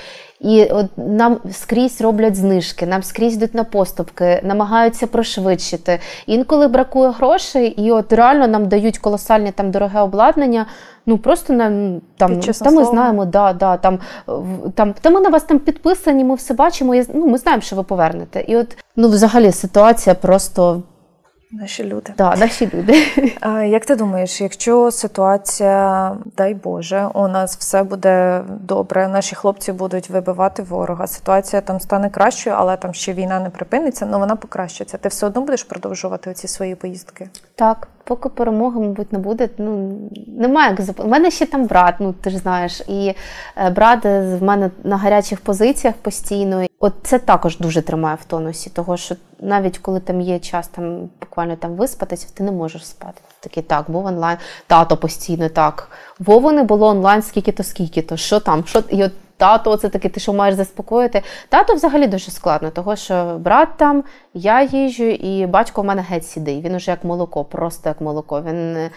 [0.41, 5.99] і от нам скрізь роблять знижки, нам скрізь йдуть на поступки, намагаються пришвидшити.
[6.27, 10.67] Інколи бракує грошей, і от реально нам дають колосальне там дороге обладнання.
[11.07, 13.99] Ну просто нам там та ми знаємо, да, да, там
[14.75, 16.95] там та ми на вас там підписані, ми все бачимо.
[16.95, 18.41] Я, ну, ми знаємо, що ви повернете.
[18.41, 20.83] І от ну, взагалі ситуація просто
[21.53, 22.13] Наші люди.
[22.19, 23.07] Да, наші люди.
[23.41, 29.73] А, Як ти думаєш, якщо ситуація, дай Боже, у нас все буде добре, наші хлопці
[29.73, 34.37] будуть вибивати ворога, ситуація там стане кращою, але там ще війна не припиниться, але вона
[34.37, 34.99] покращиться.
[34.99, 37.29] Ти все одно будеш продовжувати ці свої поїздки?
[37.55, 39.49] Так, поки перемоги, мабуть, не буде.
[39.59, 41.01] Ну немає як зап...
[41.01, 43.15] У мене ще там брат, ну ти ж знаєш, і
[43.57, 46.67] е, брат в мене на гарячих позиціях постійно.
[46.79, 51.09] От це також дуже тримає в тонусі, того що навіть коли там є час там
[51.21, 53.21] буквально там виспатися, ти не можеш спати.
[53.41, 55.91] Такий так, був онлайн, тато постійно так.
[56.19, 60.21] Вово не було онлайн, скільки-то, скільки-то, що там, що і от тато, це таке, ти
[60.21, 61.23] що маєш заспокоїти.
[61.49, 66.27] Тато взагалі дуже складно, того що брат там, я їжджу, і батько в мене геть
[66.27, 66.61] сідий.
[66.61, 68.43] Він уже як молоко, просто як молоко.
[68.43, 68.91] Він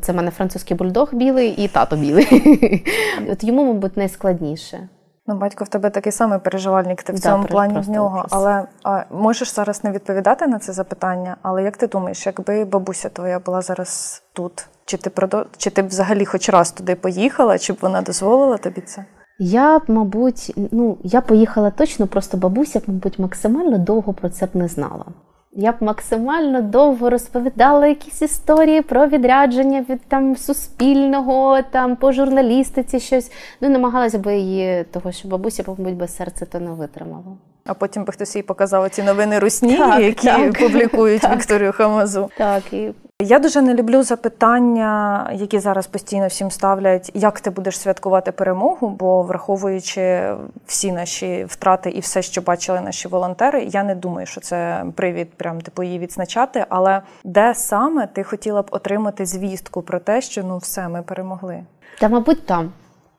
[0.00, 2.84] Це в мене французький бульдог білий і тато білий.
[3.32, 4.88] От йому, мабуть, найскладніше.
[5.26, 8.18] Ну, батько в тебе такий самий переживальник, ти в да, цьому плані в нього.
[8.18, 8.36] Просто.
[8.36, 11.36] Але а, можеш зараз не відповідати на це запитання.
[11.42, 15.44] Але як ти думаєш, якби бабуся твоя була зараз тут, чи ти продов...
[15.56, 19.04] чи ти взагалі хоч раз туди поїхала, чи б вона дозволила тобі це?
[19.42, 24.46] Я б, мабуть, ну я поїхала точно, просто бабуся, б, мабуть, максимально довго про це
[24.46, 25.04] б не знала.
[25.52, 33.00] Я б максимально довго розповідала якісь історії про відрядження від там суспільного, там по журналістиці
[33.00, 33.32] щось.
[33.60, 37.24] Ну намагалася би її, того що бабуся, мабуть, без серця то не витримала.
[37.66, 40.58] А потім би хтось їй показав ці новини русні, Так, які так.
[40.58, 41.36] публікують Так.
[41.36, 42.30] Вікторію Хамазу.
[42.38, 42.90] Так і
[43.22, 48.88] Я дуже не люблю запитання, які зараз постійно всім ставлять, як ти будеш святкувати перемогу,
[48.88, 50.34] бо враховуючи
[50.66, 55.34] всі наші втрати і все, що бачили наші волонтери, я не думаю, що це привід
[55.34, 56.64] прям типу її відзначати.
[56.68, 61.64] Але де саме ти хотіла б отримати звістку про те, що ну все, ми перемогли?
[62.00, 62.72] Та, мабуть, там.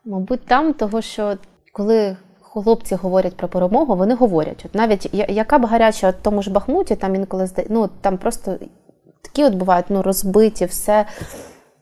[0.06, 1.38] Мабуть, там, того, що
[1.74, 4.64] коли хлопці говорять про перемогу, вони говорять.
[4.66, 8.58] От навіть яка б гаряча в тому ж Бахмуті, там інколи ну, там просто
[9.22, 11.06] такі от бувають ну, розбиті, все.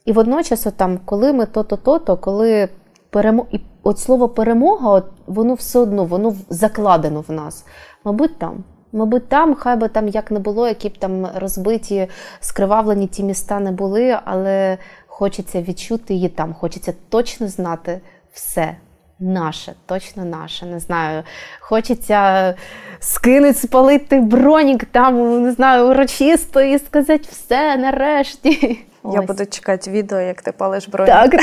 [0.05, 2.69] І водночас, от там, коли ми то-то, то-то, коли
[3.09, 3.45] перемо...
[3.51, 7.65] і от слово перемога, от, воно все одно, воно закладено в нас.
[8.03, 8.63] Мабуть, там.
[8.91, 12.07] Мабуть, там, хай би там як не було, які б там розбиті,
[12.39, 14.77] скривавлені ті міста не були, але
[15.07, 18.01] хочеться відчути її там, хочеться точно знати
[18.33, 18.77] все.
[19.19, 21.23] Наше, точно наше, не знаю.
[21.59, 22.55] Хочеться
[22.99, 28.79] скинути, спалити бронік там, не знаю, урочисто і сказати все нарешті.
[29.03, 29.25] Я Ось.
[29.25, 31.11] буду чекати відео, як ти палиш броню.
[31.11, 31.35] Так.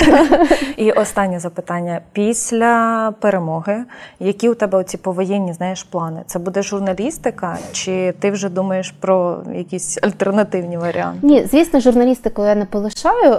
[0.76, 3.84] І останнє запитання: після перемоги,
[4.20, 6.22] які у тебе оці повоєнні знаєш плани?
[6.26, 11.26] Це буде журналістика, чи ти вже думаєш про якісь альтернативні варіанти?
[11.26, 13.38] Ні, звісно, журналістику я не полишаю.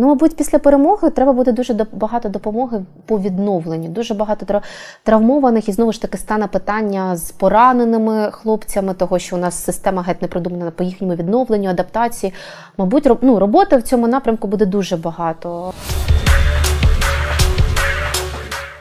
[0.00, 3.88] Ну, мабуть, після перемоги треба буде дуже багато допомоги по відновленню.
[3.88, 4.62] Дуже багато тра-
[5.02, 10.02] травмованих і знову ж таки стане питання з пораненими хлопцями, того що у нас система
[10.02, 12.32] геть не продумана по їхньому відновленню, адаптації.
[12.76, 15.72] Мабуть, ну, роботи в цьому напрямку буде дуже багато.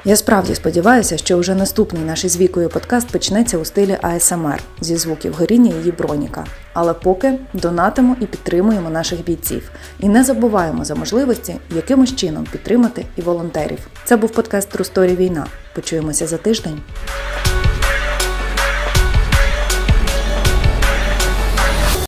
[0.08, 4.98] Я справді сподіваюся, що вже наступний наш із вікою подкаст почнеться у стилі АСМР зі
[4.98, 6.46] звуків горіння її броніка.
[6.74, 9.72] Але поки донатимо і підтримуємо наших бійців.
[10.00, 13.80] І не забуваємо за можливості якимось чином підтримати і волонтерів.
[14.06, 15.48] Це був подкаст Трусторі Війна.
[15.76, 16.82] Почуємося за тиждень.